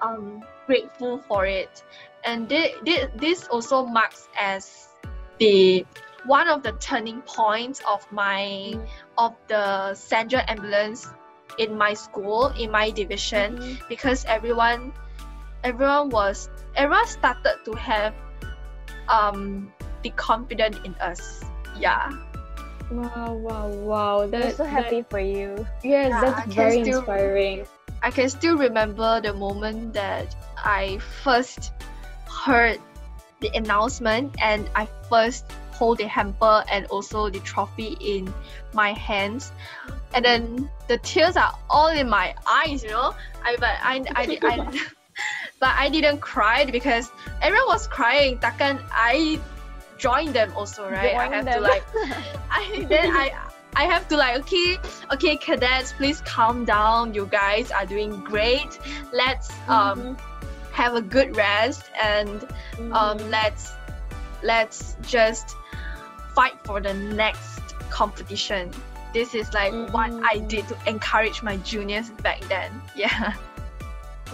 um 0.00 0.42
grateful 0.66 1.18
for 1.18 1.46
it. 1.46 1.82
And 2.24 2.48
th- 2.48 2.74
th- 2.84 3.10
this 3.16 3.46
also 3.48 3.86
marks 3.86 4.28
as 4.38 4.88
the 5.38 5.86
one 6.24 6.48
of 6.48 6.62
the 6.62 6.72
turning 6.72 7.22
points 7.22 7.80
of 7.88 8.04
my 8.10 8.74
mm. 8.74 8.86
of 9.16 9.34
the 9.46 9.96
John 10.28 10.44
ambulance 10.48 11.08
in 11.58 11.76
my 11.76 11.94
school 11.94 12.54
in 12.58 12.70
my 12.70 12.90
division 12.90 13.58
mm-hmm. 13.58 13.88
because 13.88 14.24
everyone 14.26 14.92
everyone 15.64 16.08
was 16.10 16.48
everyone 16.76 17.06
started 17.06 17.58
to 17.64 17.74
have 17.74 18.14
um 19.08 19.70
the 20.02 20.10
confidence 20.14 20.78
in 20.84 20.94
us. 21.02 21.42
Yeah. 21.78 22.10
Wow 22.90 23.34
wow 23.34 23.68
wow. 23.68 24.26
That's 24.26 24.56
so 24.56 24.64
happy 24.64 25.02
that, 25.02 25.10
for 25.10 25.20
you. 25.20 25.66
Yes 25.82 26.10
yeah, 26.10 26.20
that's 26.22 26.54
very 26.54 26.82
still, 26.82 26.98
inspiring. 26.98 27.66
I 28.02 28.10
can 28.10 28.30
still 28.30 28.56
remember 28.56 29.20
the 29.20 29.34
moment 29.34 29.92
that 29.94 30.34
I 30.56 30.98
first 31.22 31.72
heard 32.30 32.78
the 33.40 33.50
announcement 33.54 34.34
and 34.42 34.70
I 34.74 34.86
first 35.10 35.44
hold 35.78 35.98
the 35.98 36.08
hamper 36.08 36.64
and 36.70 36.86
also 36.86 37.30
the 37.30 37.38
trophy 37.40 37.96
in 38.00 38.32
my 38.74 38.92
hands 38.92 39.52
and 40.12 40.24
then 40.24 40.68
the 40.88 40.98
tears 40.98 41.36
are 41.36 41.54
all 41.70 41.88
in 41.88 42.08
my 42.08 42.34
eyes 42.46 42.82
you 42.82 42.90
know 42.90 43.14
I 43.44 43.56
but 43.56 43.78
I 43.82 44.02
I, 44.16 44.38
I, 44.42 44.56
I 44.56 44.80
but 45.60 45.74
I 45.76 45.88
didn't 45.88 46.18
cry 46.18 46.64
because 46.64 47.10
everyone 47.42 47.68
was 47.68 47.86
crying 47.86 48.38
takkan 48.38 48.82
I 48.90 49.38
joined 49.98 50.34
them 50.34 50.52
also 50.56 50.90
right 50.90 51.14
Join 51.14 51.20
I 51.20 51.36
have 51.36 51.44
them. 51.44 51.54
to 51.54 51.60
like 51.60 51.84
I 52.50 52.86
then 52.88 53.14
I 53.14 53.30
I 53.76 53.84
have 53.84 54.08
to 54.08 54.16
like 54.16 54.38
okay 54.42 54.78
okay 55.12 55.36
cadets 55.36 55.92
please 55.92 56.20
calm 56.22 56.64
down 56.64 57.14
you 57.14 57.26
guys 57.26 57.70
are 57.70 57.86
doing 57.86 58.18
great 58.24 58.78
let's 59.12 59.50
um 59.68 60.18
mm-hmm. 60.18 60.74
have 60.74 60.94
a 60.94 61.02
good 61.02 61.36
rest 61.36 61.86
and 62.02 62.28
um, 62.28 62.48
mm-hmm. 62.78 62.92
um 62.92 63.18
let's 63.30 63.78
let's 64.42 64.96
just 65.02 65.57
fight 66.38 66.58
for 66.64 66.80
the 66.80 66.94
next 66.94 67.74
competition 67.90 68.70
this 69.12 69.34
is 69.34 69.52
like 69.52 69.72
mm-hmm. 69.72 69.92
what 69.92 70.10
I 70.22 70.38
did 70.38 70.68
to 70.68 70.76
encourage 70.86 71.42
my 71.42 71.56
juniors 71.58 72.10
back 72.26 72.40
then 72.52 72.70
yeah 72.96 73.34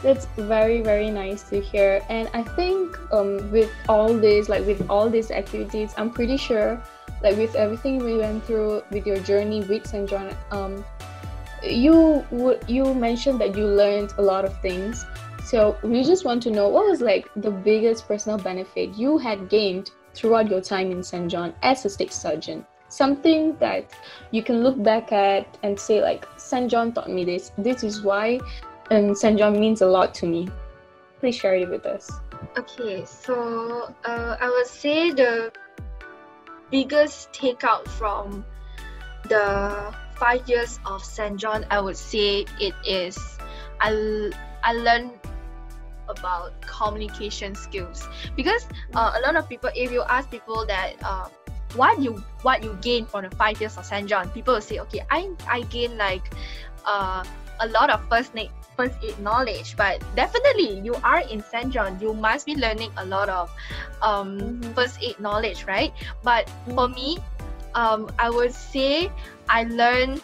that's 0.03 0.27
very 0.37 0.83
very 0.83 1.11
nice 1.11 1.45
to 1.49 1.61
hear 1.61 2.05
and 2.11 2.29
i 2.35 2.43
think 2.43 2.99
um, 3.11 3.51
with 3.51 3.71
all 3.89 4.13
this 4.13 4.51
like 4.51 4.67
with 4.67 4.85
all 4.91 5.09
these 5.09 5.31
activities 5.31 5.95
i'm 5.97 6.11
pretty 6.11 6.37
sure 6.37 6.83
like 7.25 7.39
with 7.39 7.55
everything 7.55 7.99
we 7.99 8.19
went 8.19 8.45
through 8.45 8.83
with 8.91 9.07
your 9.07 9.19
journey 9.19 9.65
with 9.65 9.87
St. 9.87 10.09
John, 10.09 10.37
um, 10.51 10.85
you 11.63 12.25
would 12.31 12.63
you 12.69 12.95
mentioned 12.95 13.41
that 13.41 13.57
you 13.57 13.67
learned 13.67 14.13
a 14.19 14.23
lot 14.23 14.45
of 14.45 14.61
things. 14.61 15.07
So 15.43 15.77
we 15.83 16.05
just 16.05 16.25
want 16.25 16.43
to 16.45 16.51
know 16.51 16.69
what 16.69 16.87
was 16.87 17.01
like 17.01 17.31
the 17.35 17.51
biggest 17.51 18.07
personal 18.07 18.39
benefit 18.39 18.95
you 18.95 19.17
had 19.17 19.49
gained 19.49 19.91
throughout 20.15 20.49
your 20.49 20.61
time 20.61 20.91
in 20.91 21.03
St. 21.03 21.31
John 21.31 21.55
as 21.63 21.85
a 21.85 21.91
state 21.91 22.13
surgeon. 22.13 22.65
Something 22.89 23.57
that 23.59 23.91
you 24.31 24.43
can 24.43 24.63
look 24.63 24.81
back 24.83 25.13
at 25.13 25.59
and 25.63 25.79
say 25.79 26.01
like 26.01 26.27
St. 26.37 26.71
John 26.71 26.93
taught 26.93 27.11
me 27.11 27.25
this. 27.25 27.53
This 27.59 27.83
is 27.83 28.03
why 28.03 28.41
um, 28.91 29.15
St. 29.15 29.39
John 29.39 29.59
means 29.59 29.83
a 29.83 29.87
lot 29.87 30.15
to 30.15 30.27
me. 30.27 30.49
Please 31.21 31.35
share 31.37 31.57
it 31.57 31.69
with 31.69 31.87
us. 31.87 32.11
Okay, 32.57 33.05
so 33.05 33.95
uh, 34.05 34.37
I 34.41 34.49
would 34.49 34.67
say 34.67 35.11
the 35.11 35.53
biggest 36.71 37.33
takeout 37.33 37.89
from 37.89 38.45
the 39.29 39.95
five 40.17 40.49
years 40.49 40.79
of 40.87 41.03
St. 41.03 41.37
John, 41.37 41.67
I 41.71 41.81
would 41.81 41.97
say 41.97 42.47
it 42.61 42.75
is 42.87 43.19
I, 43.81 44.31
I 44.63 44.73
learned 44.73 45.13
about 46.09 46.61
communication 46.61 47.55
skills 47.55 48.09
because 48.37 48.67
uh, 48.95 49.13
a 49.17 49.21
lot 49.21 49.37
of 49.37 49.49
people, 49.49 49.71
if 49.75 49.93
you 49.93 50.03
ask 50.09 50.31
people 50.31 50.67
that 50.67 50.95
uh, 51.03 51.29
what 51.75 52.01
you 52.01 52.23
what 52.43 52.63
you 52.63 52.77
gain 52.81 53.05
from 53.05 53.25
the 53.25 53.31
five 53.37 53.61
years 53.61 53.77
of 53.77 53.85
St. 53.85 54.07
John, 54.07 54.29
people 54.31 54.55
will 54.55 54.61
say, 54.61 54.79
okay, 54.79 55.03
I 55.11 55.31
I 55.49 55.63
gain 55.63 55.97
like 55.99 56.31
uh, 56.87 57.25
a 57.61 57.69
lot 57.69 57.91
of 57.91 58.03
first 58.09 58.35
name 58.35 58.51
first 58.77 58.95
aid 59.07 59.19
knowledge 59.21 59.77
but 59.77 60.03
definitely 60.17 60.81
you 60.81 60.95
are 61.07 61.21
in 61.31 61.43
St. 61.43 61.71
John 61.71 61.99
you 62.01 62.13
must 62.13 62.47
be 62.47 62.57
learning 62.57 62.91
a 62.97 63.07
lot 63.07 63.29
of 63.29 63.51
um, 64.03 64.39
mm-hmm. 64.39 64.73
first 64.73 64.99
aid 65.01 65.19
knowledge 65.21 65.65
right 65.65 65.93
but 66.23 66.47
mm-hmm. 66.47 66.75
for 66.75 66.89
me 66.89 67.19
um, 67.75 68.11
I 68.19 68.31
would 68.31 68.53
say 68.53 69.11
I 69.49 69.65
learned 69.65 70.23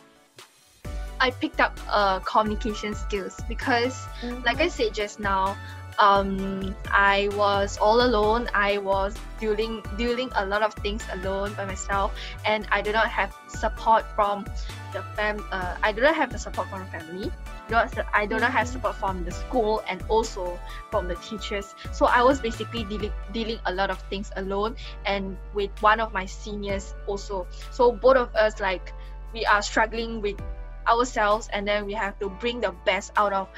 I 1.20 1.30
picked 1.30 1.60
up 1.60 1.78
uh, 1.88 2.20
communication 2.20 2.94
skills 2.94 3.40
because 3.48 3.94
mm-hmm. 4.20 4.42
like 4.44 4.60
I 4.60 4.68
said 4.68 4.94
just 4.94 5.20
now 5.20 5.56
um, 6.00 6.74
I 6.90 7.28
was 7.36 7.76
all 7.78 8.00
alone. 8.02 8.48
I 8.54 8.78
was 8.78 9.14
dealing 9.38 9.84
dealing 9.96 10.30
a 10.34 10.46
lot 10.46 10.62
of 10.62 10.72
things 10.74 11.04
alone 11.12 11.52
by 11.54 11.66
myself, 11.66 12.16
and 12.46 12.66
I 12.72 12.80
did 12.80 12.94
not 12.94 13.08
have 13.08 13.36
support 13.48 14.04
from 14.16 14.46
the 14.92 15.02
fam. 15.14 15.44
Uh, 15.52 15.76
I 15.82 15.92
do 15.92 16.00
not 16.00 16.14
have 16.16 16.32
the 16.32 16.38
support 16.38 16.68
from 16.68 16.80
the 16.80 16.90
family. 16.98 17.30
I 17.70 18.26
do 18.26 18.40
not 18.40 18.50
have 18.50 18.66
mm-hmm. 18.66 18.72
support 18.72 18.96
from 18.96 19.24
the 19.24 19.30
school 19.30 19.84
and 19.86 20.02
also 20.08 20.58
from 20.90 21.06
the 21.06 21.14
teachers. 21.16 21.76
So 21.92 22.06
I 22.06 22.22
was 22.22 22.40
basically 22.40 22.82
dealing 22.84 23.12
dealing 23.32 23.60
a 23.66 23.72
lot 23.72 23.90
of 23.90 24.00
things 24.08 24.32
alone, 24.36 24.76
and 25.04 25.36
with 25.54 25.70
one 25.80 26.00
of 26.00 26.12
my 26.12 26.24
seniors 26.24 26.94
also. 27.06 27.46
So 27.70 27.92
both 27.92 28.16
of 28.16 28.34
us 28.34 28.58
like 28.58 28.92
we 29.32 29.44
are 29.44 29.62
struggling 29.62 30.20
with 30.20 30.40
ourselves, 30.86 31.48
and 31.52 31.66
then 31.66 31.86
we 31.86 31.92
have 31.92 32.18
to 32.20 32.28
bring 32.28 32.60
the 32.60 32.72
best 32.84 33.12
out 33.16 33.32
of 33.32 33.48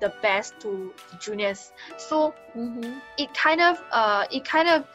the 0.00 0.12
best 0.22 0.60
to 0.60 0.92
juniors. 1.20 1.72
So 1.96 2.34
mm-hmm. 2.56 2.98
it 3.16 3.34
kind 3.34 3.60
of 3.60 3.82
uh 3.90 4.26
it 4.30 4.44
kind 4.44 4.68
of 4.68 4.86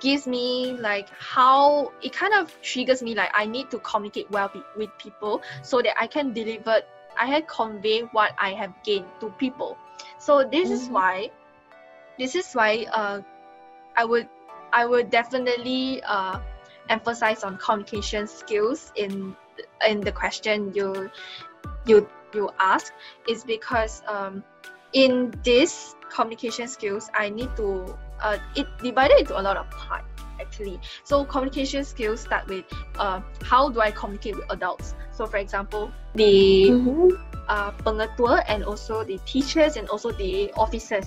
gives 0.00 0.26
me 0.26 0.72
like 0.80 1.08
how 1.10 1.92
it 2.02 2.12
kind 2.12 2.34
of 2.34 2.50
triggers 2.62 3.02
me 3.02 3.14
like 3.14 3.30
I 3.34 3.44
need 3.46 3.70
to 3.70 3.78
communicate 3.78 4.30
well 4.30 4.48
be, 4.52 4.62
with 4.76 4.90
people 4.98 5.42
so 5.62 5.82
that 5.82 5.94
I 6.00 6.06
can 6.06 6.32
deliver 6.32 6.80
I 7.18 7.26
can 7.26 7.42
convey 7.46 8.00
what 8.12 8.32
I 8.38 8.52
have 8.54 8.72
gained 8.82 9.06
to 9.20 9.30
people. 9.38 9.76
So 10.18 10.42
this 10.44 10.70
is 10.70 10.88
Mhm. 10.88 10.92
why, 10.92 11.30
this 12.18 12.34
is 12.34 12.52
why 12.54 12.86
uh, 12.92 13.20
I 13.96 14.04
would 14.04 14.28
I 14.72 14.86
would 14.86 15.10
definitely 15.10 16.02
uh, 16.02 16.38
emphasize 16.88 17.44
on 17.44 17.58
communication 17.58 18.26
skills 18.26 18.92
in 18.96 19.36
in 19.86 20.00
the 20.00 20.12
question 20.12 20.72
you 20.74 21.10
you 21.86 22.08
you 22.34 22.50
ask 22.58 22.92
is 23.28 23.44
because 23.44 24.02
um, 24.08 24.42
in 24.92 25.32
this 25.44 25.94
communication 26.10 26.68
skills 26.68 27.10
I 27.14 27.28
need 27.30 27.54
to 27.56 27.96
uh, 28.22 28.38
it 28.56 28.66
divided 28.82 29.18
into 29.20 29.38
a 29.38 29.42
lot 29.42 29.56
of 29.56 29.70
parts 29.70 30.06
actually. 30.40 30.80
So 31.04 31.24
communication 31.24 31.84
skills 31.84 32.20
start 32.20 32.48
with 32.48 32.64
uh, 32.98 33.20
how 33.42 33.68
do 33.70 33.80
I 33.80 33.90
communicate 33.90 34.36
with 34.36 34.46
adults. 34.50 34.94
So 35.12 35.26
for 35.26 35.36
example, 35.36 35.90
the 36.14 36.72
Mhm. 36.72 37.18
uh, 37.48 37.72
pengetua 37.84 38.44
and 38.48 38.64
also 38.64 39.04
the 39.04 39.18
teachers 39.26 39.76
and 39.76 39.88
also 39.88 40.12
the 40.12 40.52
officers. 40.56 41.06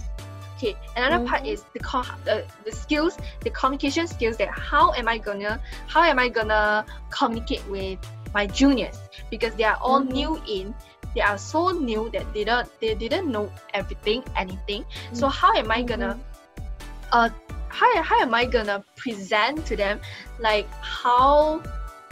Okay, 0.57 0.75
another 0.95 1.19
part 1.25 1.43
Mhm. 1.43 1.47
is 1.47 1.63
the, 1.73 1.79
co- 1.79 2.05
the 2.25 2.45
the 2.63 2.71
skills, 2.71 3.17
the 3.41 3.49
communication 3.49 4.07
skills. 4.07 4.37
That 4.37 4.49
how 4.49 4.93
am 4.93 5.07
I 5.07 5.17
gonna 5.17 5.59
how 5.87 6.03
am 6.03 6.19
I 6.19 6.29
gonna 6.29 6.85
communicate 7.09 7.65
with 7.67 7.99
my 8.33 8.45
juniors 8.47 8.99
because 9.29 9.55
they 9.55 9.63
are 9.63 9.77
all 9.81 10.01
Mhm. 10.01 10.11
new 10.11 10.41
in. 10.47 10.73
They 11.15 11.21
are 11.21 11.37
so 11.37 11.69
new 11.71 12.09
that 12.13 12.33
they 12.33 12.43
don't 12.43 12.67
they 12.81 12.95
didn't 12.95 13.31
know 13.31 13.51
everything 13.73 14.23
anything. 14.35 14.85
So 15.11 15.29
how 15.29 15.53
am 15.55 15.71
I 15.71 15.81
gonna 15.83 16.19
uh 17.11 17.29
how, 17.69 18.01
how 18.03 18.19
am 18.21 18.33
I 18.33 18.45
gonna 18.45 18.83
present 18.95 19.65
to 19.67 19.75
them 19.75 19.99
like 20.39 20.67
how 20.81 21.61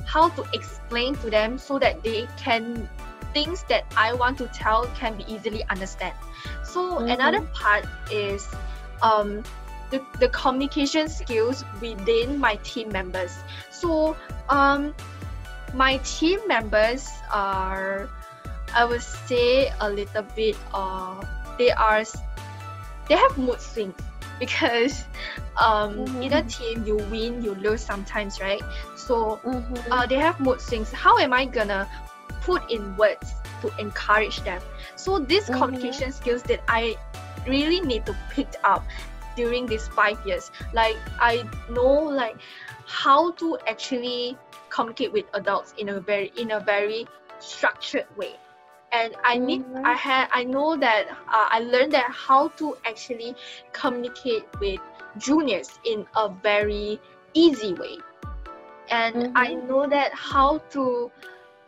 how 0.06 0.30
to 0.30 0.46
explain 0.54 1.16
to 1.18 1.30
them 1.30 1.58
so 1.58 1.80
that 1.80 2.04
they 2.04 2.28
can 2.38 2.90
things 3.34 3.64
that 3.70 3.86
I 3.96 4.14
want 4.14 4.38
to 4.40 4.48
tell 4.48 4.86
can 4.98 5.16
be 5.18 5.26
easily 5.28 5.64
understand. 5.70 6.16
So 6.64 7.00
Mhm. 7.00 7.10
another 7.10 7.42
part 7.54 7.86
is 8.12 8.48
um 9.02 9.44
the, 9.90 10.02
the 10.20 10.30
communication 10.30 11.08
skills 11.10 11.64
within 11.82 12.40
my 12.40 12.56
team 12.64 12.90
members. 12.92 13.38
So 13.70 14.16
um 14.50 14.94
my 15.74 15.98
team 16.04 16.40
members 16.48 17.08
are 17.32 18.10
I 18.74 18.86
would 18.86 19.02
say 19.02 19.72
a 19.80 19.90
little 19.90 20.24
bit 20.36 20.56
uh 20.74 21.22
they 21.58 21.72
are 21.72 22.04
they 23.08 23.16
have 23.16 23.38
mood 23.38 23.60
swings 23.62 23.96
because 24.40 25.06
um 25.58 26.08
in 26.22 26.34
a 26.34 26.44
Mhm. 26.44 26.48
team 26.48 26.84
you 26.86 26.98
win 27.12 27.44
you 27.44 27.54
lose 27.56 27.82
sometimes 27.82 28.40
right 28.40 28.62
so 28.96 29.40
Mhm. 29.44 29.84
uh, 29.92 30.06
they 30.08 30.16
have 30.16 30.40
mood 30.40 30.62
swings 30.62 30.92
how 30.92 31.18
am 31.20 31.34
i 31.34 31.46
gonna 31.46 31.88
put 32.42 32.64
in 32.72 32.96
words 32.98 33.34
to 33.62 33.70
encourage 33.78 34.42
them 34.44 34.62
so 34.96 35.20
these 35.20 35.50
Mhm. 35.50 35.58
communication 35.60 36.12
skills 36.12 36.42
that 36.44 36.62
i 36.68 36.96
really 37.48 37.82
need 37.82 38.06
to 38.06 38.16
pick 38.30 38.48
up 38.64 38.84
during 39.36 39.66
these 39.66 39.88
five 39.90 40.18
years 40.26 40.52
like 40.74 40.98
i 41.20 41.44
know 41.70 41.94
like 42.10 42.36
how 42.86 43.32
to 43.34 43.58
actually 43.68 44.38
communicate 44.72 45.14
with 45.14 45.26
adults 45.34 45.74
in 45.78 45.90
a 45.90 46.00
very 46.00 46.32
in 46.38 46.52
a 46.52 46.60
very 46.60 47.06
structured 47.40 48.08
way 48.18 48.36
and 48.92 49.16
i 49.26 49.38
need 49.38 49.64
Mhm. 49.66 49.84
i 49.84 49.94
had 49.94 50.28
i 50.32 50.44
know 50.44 50.78
that 50.78 51.08
uh, 51.10 51.48
i 51.50 51.60
learned 51.60 51.92
that 51.94 52.10
how 52.12 52.48
to 52.50 52.76
actually 52.86 53.36
communicate 53.74 54.46
with 54.60 54.80
juniors 55.18 55.80
in 55.86 56.06
a 56.16 56.30
very 56.30 57.00
easy 57.34 57.74
way 57.74 57.98
and 58.90 59.30
i 59.36 59.54
Mhm. 59.54 59.68
know 59.68 59.88
that 59.88 60.14
how 60.14 60.58
to 60.70 61.12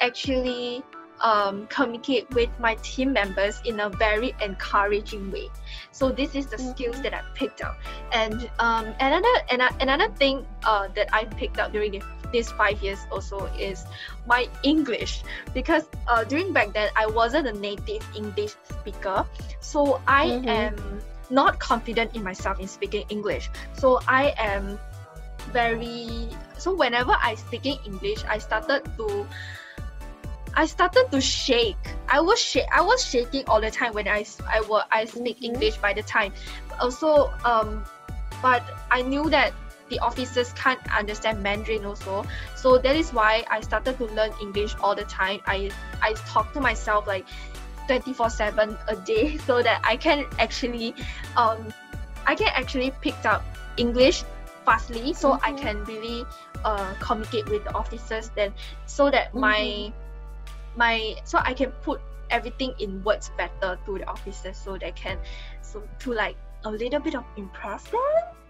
actually 0.01 0.83
um, 1.23 1.65
communicate 1.67 2.29
with 2.35 2.49
my 2.59 2.75
team 2.83 3.13
members 3.13 3.61
in 3.65 3.79
a 3.79 3.89
very 3.89 4.35
encouraging 4.41 5.31
way. 5.31 5.49
So 5.91 6.11
this 6.11 6.35
is 6.35 6.47
the 6.47 6.57
skills 6.57 7.01
that 7.01 7.13
i 7.13 7.21
picked 7.33 7.63
up. 7.63 7.79
And 8.11 8.49
um, 8.59 8.93
another 8.99 9.33
ano- 9.49 9.75
another 9.79 10.09
thing 10.19 10.45
uh, 10.63 10.89
that 10.95 11.07
i 11.15 11.25
picked 11.25 11.59
up 11.59 11.71
during 11.71 11.91
the, 11.91 12.01
these 12.31 12.51
five 12.51 12.81
years 12.83 12.99
also 13.11 13.45
is 13.57 13.85
my 14.27 14.47
english. 14.63 15.23
Because 15.53 15.87
uh, 16.07 16.23
during 16.25 16.51
back 16.53 16.73
then 16.73 16.89
i 16.95 17.07
wasn't 17.07 17.47
a 17.47 17.53
native 17.53 18.03
english 18.15 18.55
speaker. 18.69 19.25
So 19.61 20.01
i 20.07 20.27
Mhm. 20.27 20.47
am 20.47 20.75
not 21.31 21.57
confident 21.57 22.15
in 22.15 22.23
myself 22.23 22.59
in 22.59 22.67
speaking 22.67 23.05
english. 23.09 23.49
So 23.79 24.01
i 24.07 24.35
am 24.37 24.77
very 25.51 26.27
so 26.57 26.73
whenever 26.73 27.15
i 27.19 27.35
speaking 27.35 27.77
english 27.85 28.23
i 28.31 28.37
started 28.39 28.81
to 28.95 29.27
I 30.55 30.65
started 30.65 31.09
to 31.11 31.21
shake. 31.21 31.77
I 32.07 32.19
was 32.21 32.39
shake. 32.39 32.67
I 32.71 32.81
was 32.81 33.03
shaking 33.03 33.43
all 33.47 33.61
the 33.61 33.71
time 33.71 33.93
when 33.93 34.07
I 34.07 34.25
I 34.47 34.61
wa- 34.61 34.85
I 34.91 35.05
speak 35.05 35.41
Mhm. 35.41 35.43
English 35.43 35.77
by 35.77 35.93
the 35.93 36.03
time. 36.03 36.33
Also, 36.79 37.31
um, 37.43 37.83
but 38.41 38.63
I 38.91 39.01
knew 39.01 39.29
that 39.29 39.53
the 39.89 39.99
officers 39.99 40.53
can't 40.53 40.79
understand 40.95 41.41
Mandarin 41.41 41.85
also. 41.85 42.25
So 42.55 42.77
that 42.77 42.95
is 42.95 43.13
why 43.13 43.43
I 43.49 43.61
started 43.61 43.97
to 43.97 44.05
learn 44.13 44.31
English 44.41 44.75
all 44.81 44.95
the 44.95 45.05
time. 45.05 45.41
I 45.45 45.71
I 46.01 46.13
talk 46.29 46.53
to 46.53 46.61
myself 46.61 47.07
like 47.07 47.25
24/7 47.87 48.77
a 48.87 48.95
day 48.95 49.37
so 49.47 49.61
that 49.61 49.81
I 49.83 49.97
can 49.97 50.25
actually 50.39 50.93
um 51.35 51.73
I 52.25 52.35
can 52.35 52.49
actually 52.53 52.91
pick 53.01 53.17
up 53.25 53.43
English 53.77 54.23
fastly 54.65 55.13
so 55.13 55.33
I 55.43 55.51
Mhm. 55.51 55.57
can 55.57 55.83
really 55.85 56.25
uh, 56.63 56.93
communicate 57.01 57.49
with 57.49 57.65
the 57.65 57.73
officers 57.75 58.31
then 58.35 58.53
so 58.85 59.11
that 59.11 59.33
my 59.35 59.91
my 60.75 61.15
so 61.23 61.39
I 61.43 61.53
can 61.53 61.71
put 61.83 62.01
everything 62.29 62.73
in 62.79 63.03
words 63.03 63.31
better 63.37 63.77
to 63.85 63.97
the 63.97 64.07
officers 64.07 64.57
so 64.57 64.77
they 64.77 64.91
can 64.91 65.19
so 65.61 65.83
to 65.99 66.13
like 66.13 66.35
a 66.65 66.71
little 66.71 66.99
bit 66.99 67.15
of 67.15 67.23
impress 67.37 67.83
them 67.85 68.01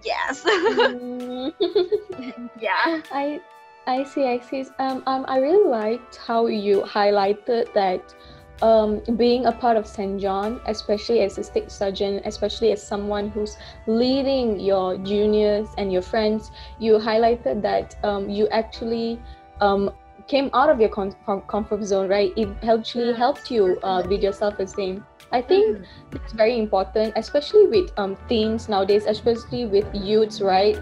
yes 0.03 0.43
Mm. 0.43 1.53
yeah 2.59 3.01
I 3.11 3.41
I 3.85 4.03
see, 4.03 4.25
I 4.25 4.39
see. 4.39 4.65
Um, 4.79 5.03
um, 5.07 5.25
I 5.27 5.39
really 5.39 5.67
liked 5.67 6.15
how 6.15 6.47
you 6.47 6.81
highlighted 6.83 7.73
that 7.73 8.15
um, 8.61 9.01
being 9.17 9.45
a 9.45 9.51
part 9.51 9.75
of 9.75 9.85
St. 9.85 10.21
John, 10.21 10.61
especially 10.67 11.19
as 11.19 11.37
a 11.37 11.43
state 11.43 11.69
surgeon, 11.69 12.21
especially 12.23 12.71
as 12.71 12.81
someone 12.81 13.29
who's 13.29 13.57
leading 13.87 14.59
your 14.59 14.97
juniors 14.97 15.67
and 15.77 15.91
your 15.91 16.01
friends, 16.01 16.49
you 16.79 16.97
highlighted 16.97 17.61
that 17.61 17.97
um, 18.05 18.29
you 18.29 18.47
actually 18.49 19.19
um, 19.59 19.91
came 20.27 20.49
out 20.53 20.69
of 20.69 20.79
your 20.79 20.89
com- 20.89 21.15
com- 21.25 21.41
comfort 21.41 21.83
zone, 21.83 22.09
right? 22.09 22.33
It 22.35 22.49
actually 22.63 23.09
Yes, 23.09 23.17
helped 23.17 23.51
you 23.51 23.79
uh, 23.83 24.03
with 24.07 24.21
your 24.21 24.33
self-esteem. 24.33 25.05
I 25.31 25.41
think 25.41 25.79
it's 26.11 26.33
very 26.33 26.59
important, 26.59 27.13
especially 27.15 27.67
with 27.67 27.91
um, 27.97 28.17
teens 28.29 28.69
nowadays, 28.69 29.05
especially 29.07 29.65
with 29.65 29.85
youths, 29.93 30.41
right? 30.41 30.77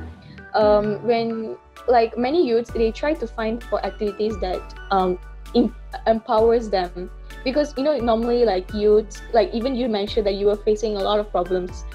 Um, 0.53 1.01
when 1.05 1.55
like 1.87 2.17
many 2.17 2.45
youths, 2.45 2.71
they 2.71 2.91
try 2.91 3.13
to 3.13 3.27
find 3.27 3.63
for 3.63 3.83
activities 3.85 4.37
that 4.41 4.61
um, 4.91 5.17
em- 5.55 5.75
empowers 6.05 6.69
them, 6.69 7.09
because 7.43 7.73
you 7.77 7.83
know 7.83 7.97
normally 7.97 8.43
like 8.43 8.73
youths, 8.73 9.21
like 9.33 9.53
even 9.53 9.75
you 9.75 9.87
mentioned 9.87 10.25
that 10.27 10.35
you 10.35 10.47
were 10.47 10.57
facing 10.57 10.97
a 10.97 10.99
lot 10.99 11.19
of 11.19 11.31
problems. 11.31 11.85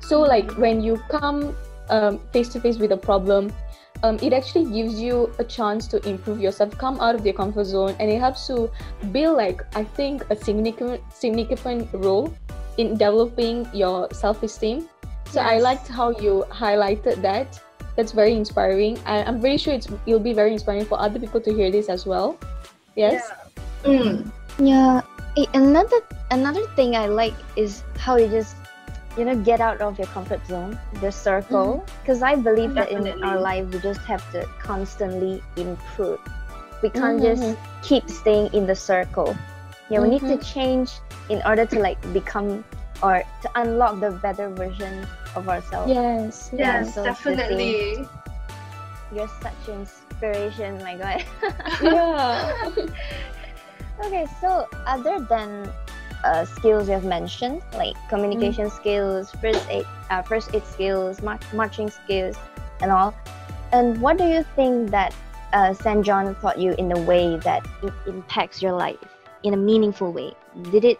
So 0.00 0.20
like 0.20 0.50
when 0.52 0.80
you 0.82 0.96
come 1.10 1.54
um, 1.90 2.20
face 2.32 2.48
to 2.50 2.60
face 2.60 2.78
with 2.78 2.92
a 2.92 2.96
problem, 2.96 3.52
um, 4.02 4.18
it 4.22 4.32
actually 4.32 4.64
gives 4.70 5.00
you 5.00 5.32
a 5.38 5.44
chance 5.44 5.86
to 5.88 6.08
improve 6.08 6.40
yourself, 6.40 6.76
come 6.78 7.00
out 7.00 7.14
of 7.14 7.24
your 7.24 7.34
comfort 7.34 7.64
zone, 7.64 7.96
and 7.98 8.10
it 8.10 8.18
helps 8.20 8.46
to 8.48 8.70
build 9.12 9.36
like 9.36 9.62
I 9.76 9.84
think 9.84 10.24
a 10.30 10.36
significant 10.36 11.00
significant 11.12 11.88
role 11.92 12.32
in 12.76 12.92
developing 12.96 13.68
your 13.72 14.08
self-esteem. 14.12 14.88
So 15.30 15.40
I 15.40 15.54
Yes. 15.54 15.62
liked 15.62 15.88
how 15.88 16.10
you 16.10 16.44
highlighted 16.50 17.22
that. 17.22 17.60
That's 17.96 18.12
very 18.12 18.34
inspiring. 18.34 18.98
I, 19.06 19.24
I'm 19.24 19.40
pretty 19.40 19.56
sure 19.56 19.72
it's 19.72 19.88
it'll 20.06 20.20
be 20.20 20.34
very 20.34 20.52
inspiring 20.52 20.84
for 20.84 21.00
other 21.00 21.18
people 21.18 21.40
to 21.40 21.52
hear 21.52 21.70
this 21.70 21.88
as 21.88 22.04
well. 22.06 22.38
Yes. 22.94 23.30
Mm. 23.84 24.30
Yeah. 24.58 25.00
Another 25.52 26.00
another 26.30 26.64
thing 26.76 26.96
I 26.96 27.06
like 27.06 27.34
is 27.56 27.82
how 27.96 28.16
you 28.16 28.28
just 28.28 28.56
you 29.16 29.24
know 29.24 29.36
get 29.36 29.60
out 29.60 29.80
of 29.80 29.98
your 29.98 30.08
comfort 30.08 30.44
zone, 30.46 30.78
the 31.00 31.10
circle. 31.10 31.84
Because 32.02 32.22
I 32.22 32.36
believe 32.36 32.74
that 32.74 32.90
in 32.90 33.06
our 33.24 33.40
life 33.40 33.66
we 33.72 33.78
just 33.80 34.00
have 34.04 34.22
to 34.32 34.44
constantly 34.60 35.42
improve. 35.56 36.20
We 36.82 36.90
can't 36.90 37.18
Mhm. 37.20 37.24
just 37.24 37.46
keep 37.82 38.08
staying 38.10 38.52
in 38.52 38.66
the 38.66 38.76
circle. 38.76 39.36
Yeah, 39.88 40.00
we 40.00 40.08
need 40.10 40.26
to 40.28 40.36
Mhm. 40.36 40.44
change 40.44 40.92
in 41.28 41.40
order 41.46 41.64
to 41.66 41.78
like 41.80 41.98
become 42.12 42.64
or 43.02 43.22
to 43.42 43.48
unlock 43.56 44.00
the 44.00 44.10
better 44.10 44.48
version 44.48 45.06
of 45.34 45.48
ourselves. 45.48 45.90
Yes. 45.92 46.50
Yeah, 46.52 46.80
yes 46.80 46.94
so 46.94 47.04
definitely 47.04 48.08
You're 49.14 49.30
such 49.40 49.68
inspiration, 49.70 50.82
my 50.82 50.96
god. 50.98 51.22
Yeah. 51.80 52.50
Okay, 53.96 54.26
so 54.42 54.68
other 54.84 55.20
than 55.24 55.72
uh, 56.24 56.44
skills 56.44 56.88
you 56.88 56.94
have 56.94 57.04
mentioned, 57.04 57.62
like 57.74 57.96
communication 58.08 58.70
skills, 58.70 59.30
first 59.40 59.66
aid, 59.70 59.86
uh, 60.10 60.22
first 60.22 60.54
aid 60.54 60.64
skills, 60.66 61.22
mar- 61.22 61.40
marching 61.52 61.90
skills, 61.90 62.36
and 62.80 62.90
all, 62.90 63.14
and 63.72 64.00
what 64.00 64.18
do 64.18 64.24
you 64.24 64.44
think 64.54 64.90
that 64.90 65.14
uh, 65.52 65.72
St. 65.74 66.04
John 66.04 66.34
taught 66.36 66.58
you 66.58 66.72
in 66.78 66.92
a 66.92 67.00
way 67.00 67.36
that 67.38 67.66
it 67.82 67.92
impacts 68.06 68.62
your 68.62 68.72
life 68.72 68.98
in 69.42 69.54
a 69.54 69.56
meaningful 69.56 70.12
way? 70.12 70.34
Did 70.70 70.84
it 70.84 70.98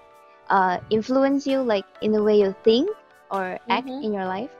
uh, 0.50 0.79
influence 0.90 1.46
you 1.46 1.61
like 1.61 1.85
in 2.00 2.12
the 2.12 2.22
way 2.22 2.38
you 2.38 2.55
think 2.64 2.88
or 3.31 3.59
act 3.68 3.88
Mhm. 3.88 4.05
in 4.05 4.12
your 4.12 4.26
life? 4.26 4.50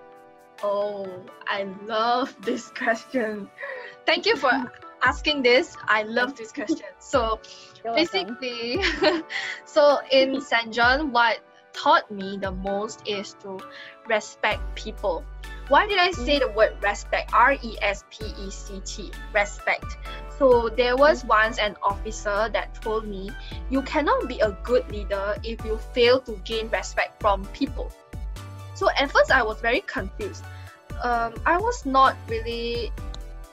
Oh, 0.63 1.07
I 1.47 1.67
love 1.85 2.35
this 2.41 2.71
question. 2.71 3.51
Thank 4.07 4.27
you 4.27 4.37
for 4.37 4.51
asking 5.07 5.43
this. 5.43 5.77
I 5.87 6.03
love 6.03 6.35
this 6.37 6.53
question. 6.53 6.91
So 6.99 7.41
basically, 7.85 8.83
so 9.65 9.99
in 10.11 10.41
St. 10.41 10.75
John, 10.75 11.13
what 11.13 11.39
taught 11.73 12.11
me 12.11 12.39
the 12.41 12.51
most 12.51 13.07
is 13.07 13.37
to 13.43 13.61
respect 14.09 14.61
people. 14.75 15.25
Why 15.69 15.87
did 15.87 15.99
I 15.99 16.11
say 16.11 16.39
the 16.39 16.49
word 16.49 16.77
respect? 16.83 17.33
R 17.35 17.53
E 17.53 17.77
S 17.83 18.05
P 18.11 18.25
E 18.25 18.51
C 18.51 18.81
T, 18.85 19.13
respect. 19.35 19.99
So 20.39 20.69
there 20.69 20.97
was 20.97 21.25
once 21.25 21.59
an 21.59 21.77
officer 21.83 22.49
that 22.53 22.75
told 22.81 23.07
me, 23.07 23.31
you 23.71 23.83
cannot 23.83 24.29
be 24.29 24.41
a 24.41 24.57
good 24.63 24.91
leader 24.91 25.37
if 25.43 25.65
you 25.65 25.79
fail 25.93 26.21
to 26.23 26.33
gain 26.45 26.69
respect 26.71 27.21
from 27.21 27.45
people. 27.47 27.91
So 28.75 28.89
at 28.91 29.11
first 29.11 29.31
I 29.31 29.43
was 29.43 29.61
very 29.61 29.81
confused. 29.81 30.45
Um, 31.03 31.35
I 31.45 31.59
was 31.59 31.85
not 31.85 32.17
really 32.29 32.93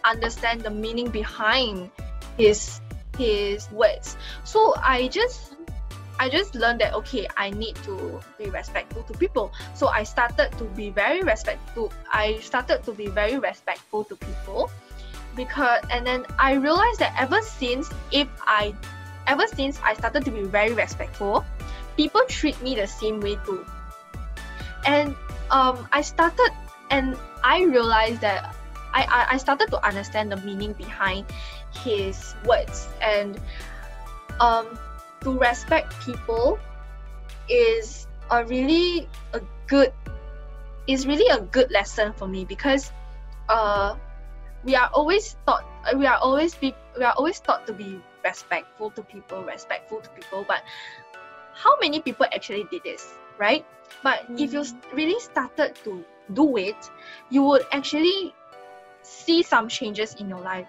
understand 0.06 0.62
the 0.62 0.70
meaning 0.70 1.10
behind 1.10 1.90
his 2.38 2.82
his 3.18 3.70
words. 3.72 4.18
So 4.44 4.74
I 4.78 5.08
just 5.08 5.56
I 6.20 6.30
just 6.30 6.56
learned 6.56 6.82
that 6.82 6.94
okay, 7.04 7.28
I 7.38 7.50
need 7.50 7.76
to 7.84 8.22
be 8.38 8.50
respectful 8.50 9.04
to 9.04 9.14
people. 9.18 9.52
So 9.74 9.88
I 9.88 10.04
started 10.04 10.52
to 10.58 10.66
be 10.76 10.90
very 10.90 11.22
respectful. 11.22 11.92
I 12.12 12.40
started 12.40 12.84
to 12.84 12.92
be 12.94 13.08
very 13.08 13.38
respectful 13.38 14.04
to 14.06 14.16
people 14.16 14.70
because 15.36 15.82
and 15.90 16.06
then 16.06 16.26
I 16.38 16.54
realized 16.54 17.00
that 17.00 17.16
ever 17.18 17.42
since 17.42 17.90
if 18.12 18.28
I 18.46 18.74
ever 19.28 19.48
since 19.48 19.80
I 19.84 19.94
started 19.94 20.26
to 20.26 20.32
be 20.32 20.44
very 20.44 20.74
respectful, 20.74 21.46
people 21.98 22.22
treat 22.28 22.60
me 22.62 22.76
the 22.76 22.88
same 22.88 23.20
way 23.20 23.38
too. 23.46 23.66
And 24.86 25.16
um, 25.50 25.88
I 25.92 26.02
started 26.02 26.52
and 26.90 27.18
I 27.44 27.64
realized 27.64 28.22
that 28.22 28.56
I, 28.94 29.04
I, 29.04 29.34
I 29.34 29.38
started 29.38 29.70
to 29.72 29.86
understand 29.86 30.32
the 30.32 30.38
meaning 30.38 30.74
behind 30.74 31.26
his 31.74 32.36
words. 32.46 32.88
And 33.02 33.40
um, 34.40 34.78
to 35.22 35.38
respect 35.38 35.94
people 36.06 36.60
is 37.50 38.08
a 38.32 38.46
really 38.46 39.10
a 39.34 39.42
good 39.68 39.92
is 40.88 41.08
really 41.08 41.28
a 41.30 41.42
good 41.42 41.72
lesson 41.72 42.14
for 42.14 42.28
me 42.28 42.46
because 42.46 42.92
uh, 43.50 43.96
we 44.64 44.76
are 44.76 44.90
always 44.94 45.36
taught 45.46 45.66
we 45.96 46.06
are 46.06 46.18
always 46.18 46.56
be 46.56 46.74
we 46.98 47.04
are 47.04 47.14
always 47.18 47.40
taught 47.40 47.66
to 47.68 47.74
be 47.74 48.00
respectful 48.24 48.92
to 48.92 49.02
people 49.04 49.44
respectful 49.44 50.00
to 50.02 50.10
people. 50.10 50.46
But 50.48 50.64
how 51.54 51.78
many 51.80 52.02
people 52.02 52.26
actually 52.34 52.66
did 52.72 52.84
this 52.84 53.14
right? 53.38 53.66
But 54.04 54.26
if 54.38 54.54
you 54.54 54.66
really 54.94 55.20
started 55.20 55.76
to 55.84 56.04
do 56.34 56.58
it 56.58 56.90
you 57.30 57.44
would 57.44 57.64
actually 57.72 58.34
see 59.04 59.44
some 59.44 59.68
changes 59.68 60.16
in 60.16 60.28
your 60.28 60.42
life 60.42 60.68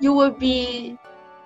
you 0.00 0.12
will 0.12 0.30
be 0.30 0.98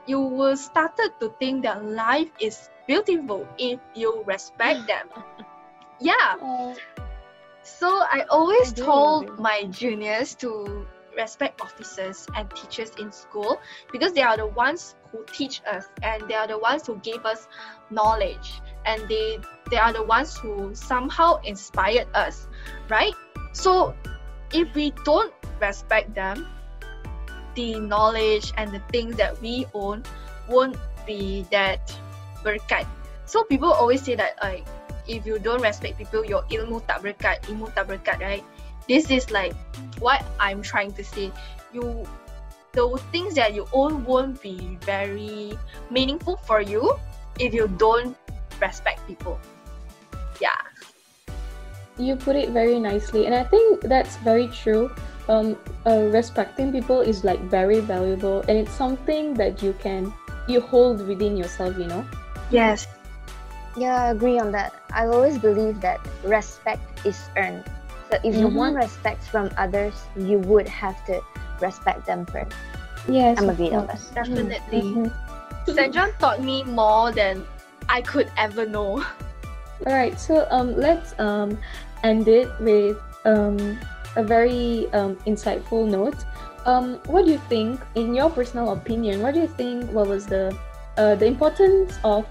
you 0.07 0.21
will 0.21 0.57
started 0.57 1.13
to 1.21 1.33
think 1.39 1.63
that 1.63 1.85
life 1.85 2.29
is 2.41 2.69
beautiful 2.87 3.47
if 3.59 3.79
you 3.95 4.25
respect 4.27 4.87
them. 4.91 5.07
Yeah. 6.01 6.75
So 7.63 7.87
I 7.87 8.25
always 8.29 8.73
I 8.73 8.85
told 8.85 9.39
my 9.39 9.65
juniors 9.71 10.35
to 10.37 10.87
respect 11.17 11.61
officers 11.61 12.27
and 12.35 12.51
teachers 12.55 12.93
in 12.99 13.13
school 13.13 13.61
because 13.93 14.13
they 14.13 14.23
are 14.23 14.37
the 14.37 14.47
ones 14.47 14.95
who 15.13 15.25
teach 15.33 15.61
us 15.67 15.87
and 16.03 16.27
they 16.29 16.35
are 16.35 16.47
the 16.47 16.59
ones 16.59 16.87
who 16.87 16.97
gave 16.99 17.25
us 17.27 17.47
knowledge 17.91 18.61
and 18.87 19.07
they 19.09 19.39
they 19.71 19.77
are 19.77 19.93
the 19.93 20.03
ones 20.03 20.37
who 20.37 20.75
somehow 20.75 21.41
inspired 21.43 22.09
us, 22.15 22.49
right? 22.89 23.15
So 23.53 23.95
if 24.53 24.75
we 24.75 24.93
don't 25.05 25.33
respect 25.61 26.15
them, 26.15 26.47
the 27.55 27.79
knowledge 27.81 28.53
and 28.57 28.71
the 28.73 28.83
things 28.91 29.17
that 29.17 29.41
we 29.43 29.67
own 29.75 30.03
won't 30.49 30.77
be 31.07 31.47
that 31.51 31.93
berkat. 32.43 32.87
So 33.27 33.45
people 33.45 33.71
always 33.71 34.03
say 34.03 34.15
that 34.15 34.39
like 34.43 34.67
if 35.07 35.27
you 35.27 35.39
don't 35.39 35.63
respect 35.63 35.99
people, 35.99 36.25
your 36.25 36.47
ilmu 36.51 36.83
tak 36.87 37.03
berkat, 37.03 37.43
ilmu 37.51 37.71
tak 37.75 37.91
berkat, 37.91 38.23
right? 38.23 38.45
This 38.87 39.11
is 39.11 39.31
like 39.31 39.55
what 39.99 40.23
I'm 40.39 40.63
trying 40.63 40.95
to 40.99 41.05
say. 41.05 41.31
You, 41.75 42.07
the 42.73 42.87
things 43.11 43.35
that 43.35 43.55
you 43.55 43.67
own 43.75 44.07
won't 44.07 44.43
be 44.43 44.79
very 44.83 45.55
meaningful 45.91 46.39
for 46.47 46.63
you 46.63 46.95
if 47.39 47.55
you 47.55 47.71
don't 47.79 48.15
respect 48.63 49.03
people. 49.07 49.39
Yeah. 50.39 50.70
You 52.01 52.17
put 52.17 52.35
it 52.37 52.51
very 52.51 52.79
nicely, 52.81 53.27
and 53.27 53.35
I 53.35 53.45
think 53.45 53.83
that's 53.83 54.17
very 54.25 54.49
true. 54.49 54.91
Um, 55.29 55.57
uh, 55.87 56.11
respecting 56.11 56.73
people 56.73 57.01
is 57.01 57.23
like 57.23 57.39
very 57.47 57.79
valuable, 57.81 58.41
and 58.49 58.59
it's 58.59 58.73
something 58.73 59.35
that 59.35 59.63
you 59.63 59.77
can 59.79 60.13
you 60.49 60.61
hold 60.61 61.07
within 61.07 61.37
yourself. 61.37 61.79
You 61.79 61.87
know. 61.87 62.03
Yes. 62.51 62.89
Yeah, 63.77 63.95
I 63.95 64.11
agree 64.11 64.39
on 64.39 64.51
that. 64.53 64.75
I 64.91 65.07
always 65.07 65.39
believe 65.39 65.81
that 65.81 66.01
respect 66.25 66.83
is 67.07 67.31
earned. 67.37 67.63
So 68.11 68.19
if 68.27 68.35
you 68.35 68.51
Mhm. 68.51 68.59
want 68.59 68.75
respect 68.75 69.23
from 69.23 69.47
others, 69.57 69.95
you 70.19 70.43
would 70.51 70.67
have 70.67 70.99
to 71.07 71.23
respect 71.63 72.07
them 72.07 72.27
first. 72.27 72.51
Yes. 73.07 73.39
I'm 73.39 73.47
of 73.49 73.55
agreed 73.55 73.73
on 73.73 73.87
course. 73.87 74.11
Definitely. 74.11 74.83
Mhm. 74.83 75.13
St. 75.71 75.95
John 75.95 76.11
taught 76.19 76.43
me 76.43 76.65
more 76.67 77.13
than 77.15 77.47
I 77.89 78.03
could 78.03 78.27
ever 78.37 78.67
know. 78.67 79.07
All 79.87 79.95
right, 79.95 80.19
so 80.19 80.47
um, 80.51 80.77
let's 80.77 81.15
um, 81.23 81.57
end 82.03 82.29
it 82.29 82.49
with 82.61 82.99
um, 83.25 83.79
a 84.17 84.23
very 84.23 84.91
um, 84.93 85.17
insightful 85.27 85.89
note. 85.89 86.25
Um, 86.67 87.01
what 87.07 87.25
do 87.25 87.33
you 87.33 87.41
think, 87.49 87.81
in 87.95 88.15
your 88.15 88.29
personal 88.31 88.73
opinion, 88.73 89.23
what 89.23 89.35
do 89.35 89.41
you 89.41 89.49
think? 89.49 89.91
What 89.93 90.09
was 90.09 90.27
the 90.27 90.57
uh, 90.99 91.15
the 91.15 91.25
importance 91.27 91.99
of 92.05 92.27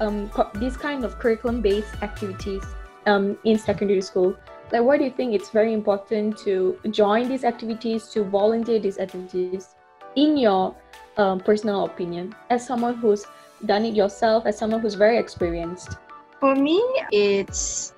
um, 0.00 0.30
these 0.56 0.76
kind 0.76 1.04
of 1.04 1.18
curriculum-based 1.18 2.02
activities 2.02 2.62
um, 3.06 3.38
in 3.44 3.58
secondary 3.58 4.02
school? 4.02 4.36
Like, 4.72 4.82
why 4.82 4.98
do 4.98 5.04
you 5.04 5.10
think 5.10 5.34
it's 5.34 5.50
very 5.50 5.72
important 5.72 6.36
to 6.38 6.78
join 6.90 7.28
these 7.28 7.44
activities, 7.44 8.08
to 8.08 8.24
volunteer 8.24 8.78
these 8.78 8.98
activities? 8.98 9.74
In 10.16 10.36
your 10.36 10.76
um, 11.16 11.40
personal 11.40 11.86
opinion, 11.86 12.34
as 12.50 12.66
someone 12.66 12.94
who's 12.94 13.24
done 13.66 13.84
it 13.84 13.94
yourself, 13.94 14.46
as 14.46 14.58
someone 14.58 14.80
who's 14.80 14.94
very 14.94 15.18
experienced. 15.18 15.96
For 16.38 16.54
me, 16.54 16.84
it's 17.10 17.93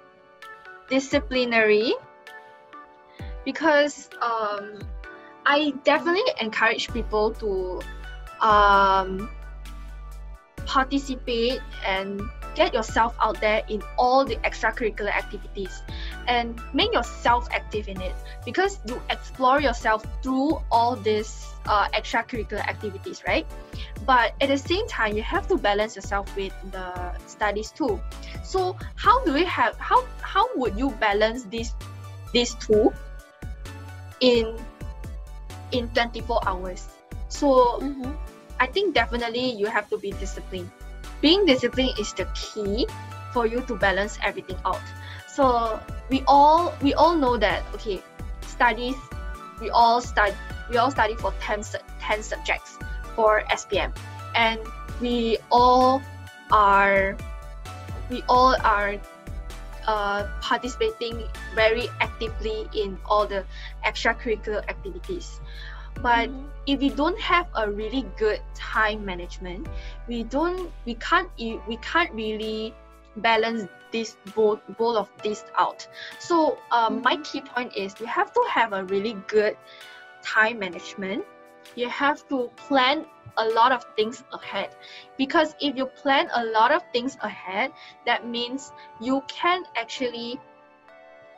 disciplinary 0.89 1.95
because 3.45 4.11
um, 4.23 4.79
I 5.47 5.73
definitely 5.85 6.33
encourage 6.41 6.93
people 6.93 7.33
to 7.35 7.81
um, 8.41 9.31
participate 10.67 11.61
and 11.87 12.21
get 12.55 12.75
yourself 12.75 13.15
out 13.21 13.41
there 13.41 13.63
in 13.69 13.83
all 13.99 14.25
the 14.25 14.37
extracurricular 14.37 15.15
activities 15.15 15.83
and 16.27 16.61
make 16.73 16.93
yourself 16.93 17.47
active 17.53 17.87
in 17.87 18.01
it 18.01 18.15
because 18.45 18.81
you 18.87 19.01
explore 19.11 19.61
yourself 19.61 20.05
through 20.23 20.59
all 20.73 20.97
these 20.97 21.47
uh, 21.67 21.87
extracurricular 21.95 22.67
activities, 22.67 23.23
right? 23.27 23.47
But 24.05 24.35
at 24.41 24.49
the 24.49 24.59
same 24.59 24.87
time, 24.89 25.17
you 25.17 25.23
have 25.23 25.49
to 25.49 25.57
balance 25.57 25.97
yourself 25.97 26.29
with 26.37 26.53
the 26.71 27.17
studies 27.27 27.71
too. 27.71 28.01
So 28.45 28.77
how 28.95 29.25
do 29.25 29.33
we 29.33 29.45
have 29.45 29.77
how 29.79 30.05
how 30.21 30.47
would 30.57 30.79
you 30.79 30.91
balance 31.01 31.45
these 31.45 31.75
these 32.33 32.55
two 32.55 32.93
in 34.21 34.59
in 35.73 35.89
24 35.91 36.41
hours? 36.47 36.89
So 37.29 37.81
mm-hmm. 37.81 38.13
I 38.61 38.67
think 38.67 38.95
definitely 38.95 39.53
you 39.53 39.67
have 39.67 39.89
to 39.91 39.99
be 39.99 40.13
disciplined. 40.13 40.71
Being 41.21 41.47
disciplined 41.47 41.99
is 41.99 42.13
the 42.13 42.29
key 42.35 42.87
for 43.33 43.47
you 43.47 43.61
to 43.63 43.75
balance 43.77 44.19
everything 44.23 44.57
out. 44.65 44.83
So 45.27 45.81
we 46.11 46.23
all 46.29 46.73
we 46.83 46.95
all 46.95 47.17
know 47.17 47.37
that 47.37 47.65
okay, 47.75 48.03
studies 48.43 48.97
we 49.61 49.71
all 49.71 50.01
study 50.01 50.37
we 50.71 50.77
all 50.77 50.91
study 50.91 51.15
for 51.15 51.33
10, 51.41 51.63
10 52.01 52.23
subjects 52.23 52.79
for 53.17 53.43
SPM 53.51 53.97
and 54.37 54.61
we 55.01 55.39
all 55.51 56.03
are 56.53 57.17
we 58.11 58.23
all 58.29 58.55
are 58.63 58.95
uh, 59.89 60.29
participating 60.41 61.25
very 61.55 61.89
actively 62.01 62.69
in 62.75 62.99
all 63.07 63.27
the 63.27 63.45
extracurricular 63.85 64.63
activities. 64.69 65.41
But 66.03 66.29
if 66.67 66.79
we 66.81 66.91
don't 66.91 67.19
have 67.19 67.49
a 67.55 67.71
really 67.71 68.05
good 68.19 68.41
time 68.55 69.05
management 69.05 69.67
we 70.07 70.23
don't 70.23 70.71
we 70.85 70.95
can't 70.95 71.31
we 71.39 71.77
can't 71.81 72.13
really 72.13 72.75
balance 73.17 73.67
this 73.93 74.17
both 74.35 74.61
both 74.77 74.97
of 74.97 75.09
these 75.23 75.45
out. 75.57 75.89
So 76.19 76.59
um, 76.71 77.01
my 77.01 77.17
key 77.25 77.41
point 77.41 77.75
is 77.75 77.95
you 77.99 78.07
have 78.07 78.33
to 78.33 78.43
have 78.51 78.75
a 78.75 78.85
really 78.85 79.17
good 79.27 79.57
time 80.23 80.59
management 80.59 81.25
you 81.77 81.89
have 81.89 82.27
to 82.29 82.51
plan 82.57 83.07
a 83.39 83.45
lot 83.51 83.71
of 83.71 83.85
things 83.97 84.25
ahead. 84.33 84.75
Because 85.19 85.55
if 85.61 85.77
you 85.77 85.87
plan 85.87 86.29
a 86.35 86.45
lot 86.45 86.73
of 86.73 86.83
things 86.93 87.17
ahead 87.21 87.71
that 88.07 88.27
means 88.27 88.73
you 89.01 89.23
can 89.29 89.63
actually 89.77 90.41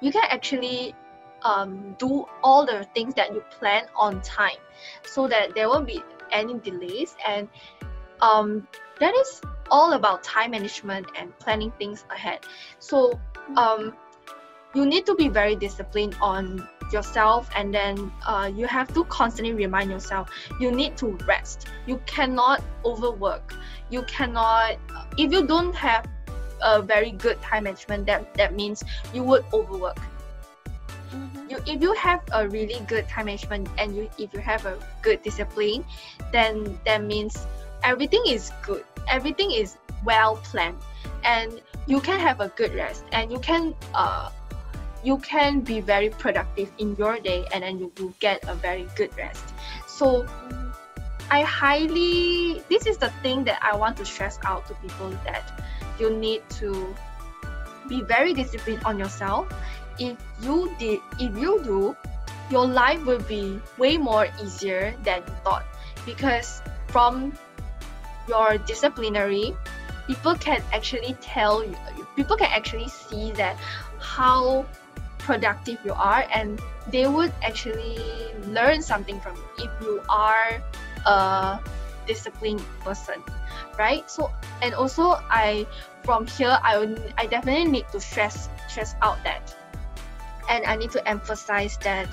you 0.01 0.13
can 0.13 0.25
actually 0.31 0.95
um, 1.43 1.97
do 1.99 2.27
all 2.43 2.65
the 2.67 2.87
things 2.95 3.15
that 3.15 3.33
you 3.33 3.43
plan 3.51 3.87
on 3.97 4.21
time 4.23 4.59
so 5.03 5.29
that 5.29 5.55
there 5.55 5.69
won't 5.69 5.87
be 5.87 6.03
any 6.31 6.55
delays. 6.55 7.17
And 7.27 7.49
um, 8.21 8.67
that 9.01 9.15
is 9.15 9.41
all 9.71 9.93
about 9.93 10.23
time 10.23 10.53
management 10.53 11.07
and 11.17 11.37
planning 11.39 11.73
things 11.79 12.05
ahead. 12.11 12.41
So 12.79 13.19
um, 13.57 13.95
you 14.75 14.87
need 14.87 15.07
to 15.07 15.15
be 15.15 15.29
very 15.29 15.57
disciplined 15.57 16.17
on 16.21 16.69
yourself 16.93 17.51
and 17.55 17.73
then 17.73 18.13
uh, 18.27 18.51
you 18.55 18.67
have 18.67 18.93
to 18.95 19.05
constantly 19.05 19.55
remind 19.55 19.91
yourself 19.91 20.31
you 20.61 20.71
need 20.71 20.97
to 20.99 21.19
rest. 21.27 21.67
You 21.87 22.01
cannot 22.07 22.63
overwork. 22.85 23.55
You 23.91 24.03
cannot 24.03 24.77
if 25.17 25.33
you 25.33 25.47
don't 25.47 25.75
have 25.75 26.07
a 26.63 26.83
very 26.83 27.13
good 27.13 27.41
time 27.41 27.65
management 27.65 28.07
that 28.07 28.35
that 28.35 28.55
means 28.55 28.83
you 29.13 29.23
would 29.23 29.45
overwork. 29.53 29.99
Mm-hmm. 31.09 31.49
you 31.49 31.57
if 31.65 31.81
you 31.81 31.95
have 31.95 32.21
a 32.33 32.47
really 32.47 32.85
good 32.87 33.09
time 33.09 33.27
management 33.27 33.69
and 33.79 33.97
you 33.97 34.11
if 34.19 34.35
you 34.35 34.41
have 34.41 34.67
a 34.67 34.77
good 35.01 35.23
discipline 35.23 35.83
then 36.33 36.79
that 36.85 37.03
means 37.03 37.47
everything 37.83 38.23
is 38.29 38.53
good. 38.63 38.85
Everything 39.09 39.53
is 39.53 39.79
well 40.05 40.37
planned. 40.37 40.77
And 41.25 41.61
you 41.87 42.01
can 42.01 42.21
have 42.21 42.41
a 42.41 42.49
good 42.51 42.75
rest. 42.75 43.05
And 43.13 43.33
you 43.33 43.39
can 43.39 43.75
uh 43.95 44.31
you 45.05 45.19
can 45.19 45.61
be 45.61 45.81
very 45.81 46.11
productive 46.11 46.71
in 46.79 46.97
your 46.97 47.19
day 47.21 47.47
and 47.53 47.63
then 47.63 47.79
you 47.79 47.93
will 47.99 48.15
get 48.21 48.43
a 48.49 48.55
very 48.55 48.87
good 48.97 49.17
rest. 49.17 49.45
So 49.87 50.27
i 51.31 51.43
highly 51.43 52.63
this 52.71 52.87
is 52.87 52.97
the 52.97 53.11
thing 53.21 53.45
that 53.45 53.59
i 53.61 53.77
want 53.77 53.95
to 53.95 54.03
stress 54.03 54.39
out 54.45 54.67
to 54.67 54.73
people 54.81 55.11
that 55.27 55.61
you 56.01 56.09
need 56.09 56.41
to 56.49 56.73
be 57.87 58.01
very 58.03 58.33
disciplined 58.33 58.83
on 58.85 58.99
yourself. 58.99 59.49
If 59.99 60.17
you 60.41 60.71
did 60.79 61.01
if 61.19 61.37
you 61.37 61.61
do 61.65 61.97
your 62.51 62.67
life 62.67 63.05
will 63.05 63.21
be 63.21 63.61
way 63.77 63.99
more 63.99 64.29
easier 64.43 64.95
than 65.05 65.21
you 65.21 65.35
thought. 65.45 65.65
Because 66.07 66.63
from 66.87 67.33
your 68.29 68.59
disciplinary 68.59 69.57
people 70.07 70.35
can 70.35 70.63
actually 70.73 71.17
tell 71.21 71.65
you 71.65 71.77
people 72.17 72.37
can 72.37 72.51
actually 72.51 72.89
see 72.89 73.33
that 73.33 73.57
how 73.99 74.67
productive 75.29 75.77
you 75.85 75.93
are 75.93 76.25
and 76.33 76.57
they 76.89 77.07
would 77.07 77.33
actually 77.45 78.01
learn 78.49 78.81
something 78.81 79.21
from 79.21 79.37
you 79.37 79.69
if 79.69 79.71
you 79.85 80.01
are 80.09 80.57
a 81.05 81.61
disciplined 82.09 82.65
person 82.81 83.21
right? 83.79 84.09
So 84.11 84.33
and 84.63 84.73
also 84.75 85.21
i 85.29 85.67
from 86.03 86.27
here 86.27 86.59
i 86.65 86.79
would, 86.79 87.13
i 87.19 87.27
definitely 87.27 87.71
need 87.71 87.87
to 87.93 88.01
stress 88.01 88.49
stress 88.67 88.97
out 89.03 89.23
that 89.23 89.55
and 90.49 90.65
I 90.65 90.77
need 90.77 90.91
to 90.93 91.09
emphasize 91.09 91.77
that 91.83 92.09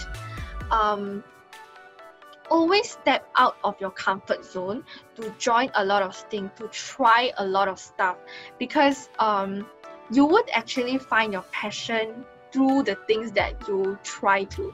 um, 0.71 1.23
always 2.49 2.91
step 2.91 3.27
out 3.37 3.57
of 3.63 3.79
your 3.79 3.91
comfort 3.91 4.45
zone 4.45 4.83
to 5.15 5.33
join 5.39 5.71
a 5.75 5.85
lot 5.85 6.03
of 6.03 6.15
things, 6.15 6.51
to 6.57 6.67
try 6.67 7.31
a 7.37 7.45
lot 7.45 7.67
of 7.67 7.79
stuff, 7.79 8.17
because 8.59 9.09
um, 9.19 9.65
you 10.11 10.25
would 10.25 10.49
actually 10.51 10.97
find 10.97 11.33
your 11.33 11.45
passion 11.51 12.25
through 12.55 12.83
the 12.83 12.95
things 13.11 13.33
that 13.33 13.67
you 13.67 13.99
try 14.03 14.45
to. 14.55 14.73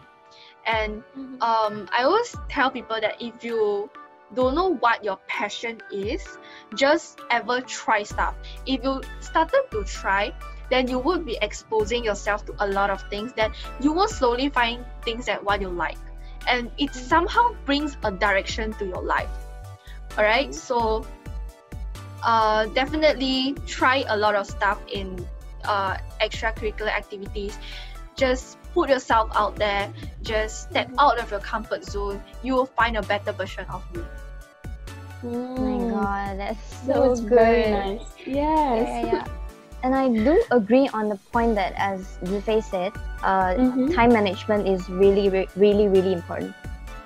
And 0.66 1.04
Mm-hmm. 1.18 1.42
um, 1.42 1.90
I 1.92 2.04
always 2.04 2.36
tell 2.48 2.70
people 2.70 3.02
that 3.02 3.22
if 3.22 3.44
you 3.44 3.90
don't 4.36 4.56
know 4.56 4.76
what 4.76 5.04
your 5.04 5.18
passion 5.28 5.82
is, 5.92 6.38
just 6.76 7.20
ever 7.32 7.62
try 7.62 8.04
stuff. 8.04 8.36
If 8.66 8.84
you 8.84 9.02
started 9.20 9.64
to 9.72 9.84
try, 9.84 10.34
then 10.70 10.88
you 10.88 11.00
would 11.00 11.26
be 11.26 11.38
exposing 11.42 12.04
yourself 12.04 12.46
to 12.46 12.56
a 12.60 12.68
lot 12.68 12.90
of 12.90 13.02
things 13.10 13.34
that 13.34 13.52
you 13.82 13.92
will 13.92 14.08
slowly 14.08 14.50
find 14.50 14.86
things 15.04 15.26
that 15.26 15.44
what 15.44 15.62
you 15.62 15.70
like 15.70 15.98
and 16.48 16.72
it 16.78 16.94
somehow 16.94 17.54
brings 17.66 17.98
a 18.04 18.12
direction 18.12 18.74
to 18.74 18.86
your 18.86 19.04
life 19.04 19.30
all 20.18 20.24
right 20.24 20.56
so 20.56 21.06
uh, 22.24 22.66
definitely 22.68 23.56
try 23.68 24.06
a 24.08 24.18
lot 24.18 24.36
of 24.36 24.48
stuff 24.48 24.80
in 24.92 25.28
uh, 25.66 25.98
extracurricular 26.22 26.90
activities 26.90 27.58
just 28.16 28.58
put 28.74 28.90
yourself 28.90 29.30
out 29.36 29.56
there 29.58 29.92
just 30.22 30.70
step 30.70 30.90
out 31.00 31.18
of 31.20 31.30
your 31.32 31.40
comfort 31.40 31.84
zone 31.84 32.22
you 32.44 32.54
will 32.54 32.66
find 32.66 32.98
a 32.98 33.02
better 33.04 33.32
version 33.32 33.66
of 33.70 33.84
you 33.94 34.06
Oh 35.24 35.56
my 35.62 35.78
god, 35.90 36.40
that's 36.40 36.82
That 36.88 36.98
so 36.98 37.10
was 37.10 37.22
good. 37.22 37.30
very 37.30 37.70
nice. 37.70 38.02
Yes. 38.26 38.90
Yeah, 38.90 39.06
yeah. 39.06 39.26
And 39.84 39.96
I 39.96 40.10
do 40.10 40.44
agree 40.52 40.90
on 40.94 41.10
the 41.10 41.18
point 41.34 41.56
that, 41.56 41.74
as 41.78 42.18
Zi 42.26 42.40
Fei 42.42 42.62
said, 42.62 42.94
uh, 43.22 43.54
Mhm. 43.58 43.94
time 43.94 44.14
management 44.14 44.68
is 44.68 44.90
really, 44.90 45.30
re- 45.30 45.50
really, 45.56 45.88
really 45.88 46.14
important. 46.14 46.54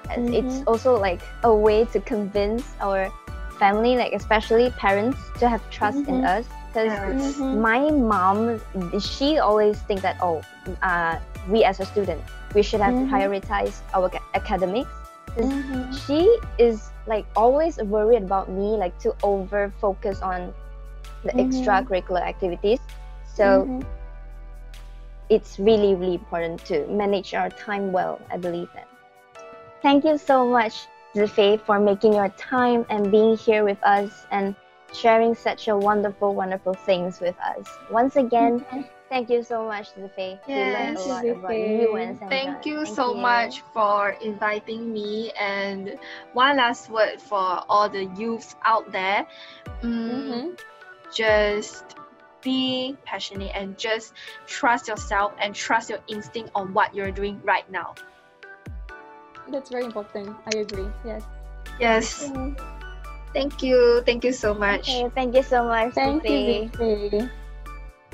As 0.10 0.28
It's 0.32 0.64
also 0.68 0.95
like 0.99 1.20
a 1.43 1.53
way 1.53 1.86
to 1.95 1.99
convince 1.99 2.64
our 2.80 3.12
family, 3.60 3.95
like 3.95 4.12
especially 4.12 4.72
parents, 4.76 5.20
to 5.39 5.47
have 5.47 5.64
trust 5.72 6.03
in 6.08 6.20
Mhm. 6.20 6.28
us. 6.39 6.47
Because. 6.76 7.38
Mhm. 7.39 7.61
my 7.61 7.80
mom, 7.91 8.59
she 8.99 9.39
always 9.39 9.80
think 9.88 10.01
that 10.01 10.17
oh, 10.21 10.41
uh, 10.84 11.19
we 11.49 11.63
as 11.63 11.80
a 11.80 11.86
student, 11.86 12.21
we 12.53 12.61
should 12.61 12.82
have 12.82 12.95
Mhm. 12.95 13.09
prioritized 13.09 13.82
our 13.93 14.11
academics 14.34 14.91
Mhm. 15.38 15.91
she 16.05 16.39
is 16.57 16.91
like 17.07 17.26
always 17.36 17.78
worried 17.78 18.23
about 18.23 18.49
me 18.49 18.78
like 18.78 18.97
to 18.99 19.13
over 19.23 19.71
focus 19.82 20.21
on 20.21 20.53
the 21.23 21.32
Mhm. 21.34 21.39
extracurricular 21.43 22.21
activities 22.21 22.80
so 23.26 23.67
Mhm. 23.67 23.86
it's 25.30 25.59
really 25.59 25.95
really 25.95 26.15
important 26.15 26.63
to 26.65 26.88
manage 26.88 27.34
our 27.34 27.49
time 27.49 27.91
well 27.91 28.19
i 28.32 28.38
believe 28.38 28.69
that 28.73 28.88
thank 29.82 30.03
you 30.05 30.17
so 30.17 30.45
much 30.47 30.88
Zi 31.15 31.28
Fei, 31.28 31.57
for 31.57 31.80
making 31.80 32.13
your 32.13 32.30
time 32.30 32.86
and 32.89 33.11
being 33.11 33.38
here 33.38 33.63
with 33.63 33.82
us 33.84 34.28
and 34.32 34.55
sharing 34.96 35.36
such 35.36 35.68
a 35.68 35.76
wonderful 35.76 36.34
wonderful 36.34 36.74
things 36.74 37.20
with 37.20 37.36
us 37.39 37.68
once 37.91 38.16
again 38.16 38.60
Mhm. 38.72 38.86
thank 39.10 39.30
you 39.30 39.43
so 39.43 39.66
much 39.66 39.93
Zi 39.93 40.08
Fei. 40.16 40.39
we 40.48 40.54
learned 40.56 40.98
a 40.98 41.00
Yes. 41.00 41.08
lot 41.08 41.26
about 41.26 41.58
you 41.58 41.96
and 41.96 42.18
Sandra. 42.18 42.30
Thank 42.38 42.66
you 42.66 42.86
so 42.86 43.14
much 43.14 43.62
for 43.74 44.10
inviting 44.22 44.91
me. 44.91 45.32
And 45.39 46.00
one 46.34 46.58
last 46.58 46.89
word 46.89 47.22
for 47.22 47.64
all 47.70 47.88
the 47.89 48.06
youths 48.18 48.56
out 48.64 48.91
there. 48.91 49.26
Mm, 49.84 50.10
Mhm. 50.10 50.60
Just 51.14 51.86
be 52.41 52.98
passionate 53.06 53.52
and 53.56 53.78
just 53.78 54.14
trust 54.48 54.88
yourself 54.88 55.34
and 55.41 55.54
trust 55.56 55.89
your 55.89 56.00
instinct 56.08 56.52
on 56.56 56.74
what 56.74 56.93
you're 56.96 57.12
doing 57.12 57.39
right 57.43 57.68
now. 57.70 57.93
That's 59.52 59.70
very 59.70 59.86
important. 59.86 60.36
I 60.54 60.58
agree. 60.58 60.89
Yes. 61.06 61.24
Yes. 61.80 62.32
Thank 63.36 63.61
you. 63.61 64.01
Thank 64.07 64.23
you 64.23 64.31
so 64.31 64.55
much. 64.55 64.88
okay, 64.88 65.11
thank 65.13 65.36
you 65.36 65.43
so 65.43 65.67
much 65.67 65.93
Thank 65.93 66.23
Zi 66.23 66.71
Fei. 66.71 66.71
you, 66.71 67.09
Vicky. 67.11 67.27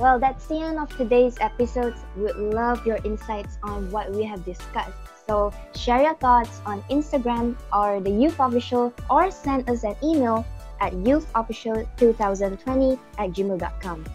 Well, 0.01 0.17
that's 0.17 0.49
the 0.49 0.57
end 0.57 0.81
of 0.81 0.89
today's 0.97 1.37
episode. 1.39 1.93
We'd 2.17 2.33
love 2.35 2.87
your 2.89 2.97
insights 3.05 3.61
on 3.61 3.85
what 3.91 4.09
we 4.09 4.23
have 4.25 4.43
discussed. 4.43 4.97
So 5.29 5.53
share 5.77 6.01
your 6.01 6.15
thoughts 6.15 6.59
on 6.65 6.81
Instagram 6.89 7.53
or 7.71 8.01
the 8.01 8.09
Youth 8.09 8.39
Official 8.39 8.91
or 9.11 9.29
send 9.29 9.69
us 9.69 9.83
an 9.85 9.93
email 10.01 10.43
at 10.81 10.93
youthofficial2020 10.93 12.97
at 13.21 13.29
gmail.com. 13.29 14.05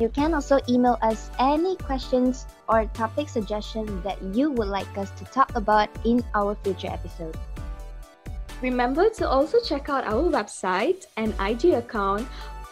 You 0.00 0.08
can 0.08 0.32
also 0.32 0.60
email 0.66 0.96
us 1.02 1.28
any 1.38 1.76
questions 1.76 2.46
or 2.66 2.86
topic 2.96 3.28
suggestions 3.28 3.92
that 4.02 4.16
you 4.32 4.50
would 4.50 4.68
like 4.68 4.88
us 4.96 5.10
to 5.20 5.26
talk 5.28 5.54
about 5.54 5.90
in 6.06 6.24
our 6.34 6.56
future 6.64 6.88
episodes. 6.88 7.36
Remember 8.64 9.10
to 9.20 9.28
also 9.28 9.60
check 9.60 9.90
out 9.90 10.08
our 10.08 10.24
website 10.24 11.04
and 11.20 11.36
IG 11.36 11.76
account 11.76 12.24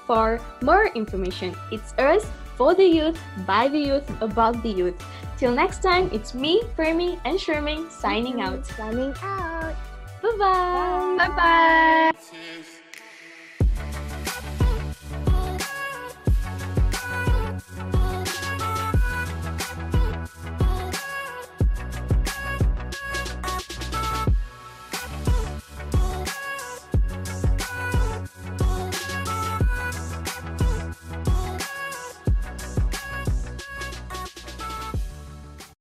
for 0.09 0.41
more 0.63 0.89
information. 0.97 1.55
It's 1.71 1.93
us 2.01 2.25
for 2.57 2.73
the 2.73 2.89
youth, 2.89 3.21
by 3.47 3.69
the 3.69 3.79
youth, 3.79 4.09
about 4.23 4.63
the 4.63 4.71
youth. 4.73 4.97
Till 5.37 5.53
next 5.53 5.83
time, 5.83 6.09
it's 6.11 6.33
me, 6.33 6.63
Fermi, 6.77 7.21
and 7.27 7.37
Sherming 7.37 7.93
signing 7.93 8.41
out. 8.41 8.65
Signing 8.65 9.13
out. 9.21 9.77
Bye-bye. 10.23 11.29
Bye 11.29 11.37
bye. 11.37 12.13
to 12.17 12.72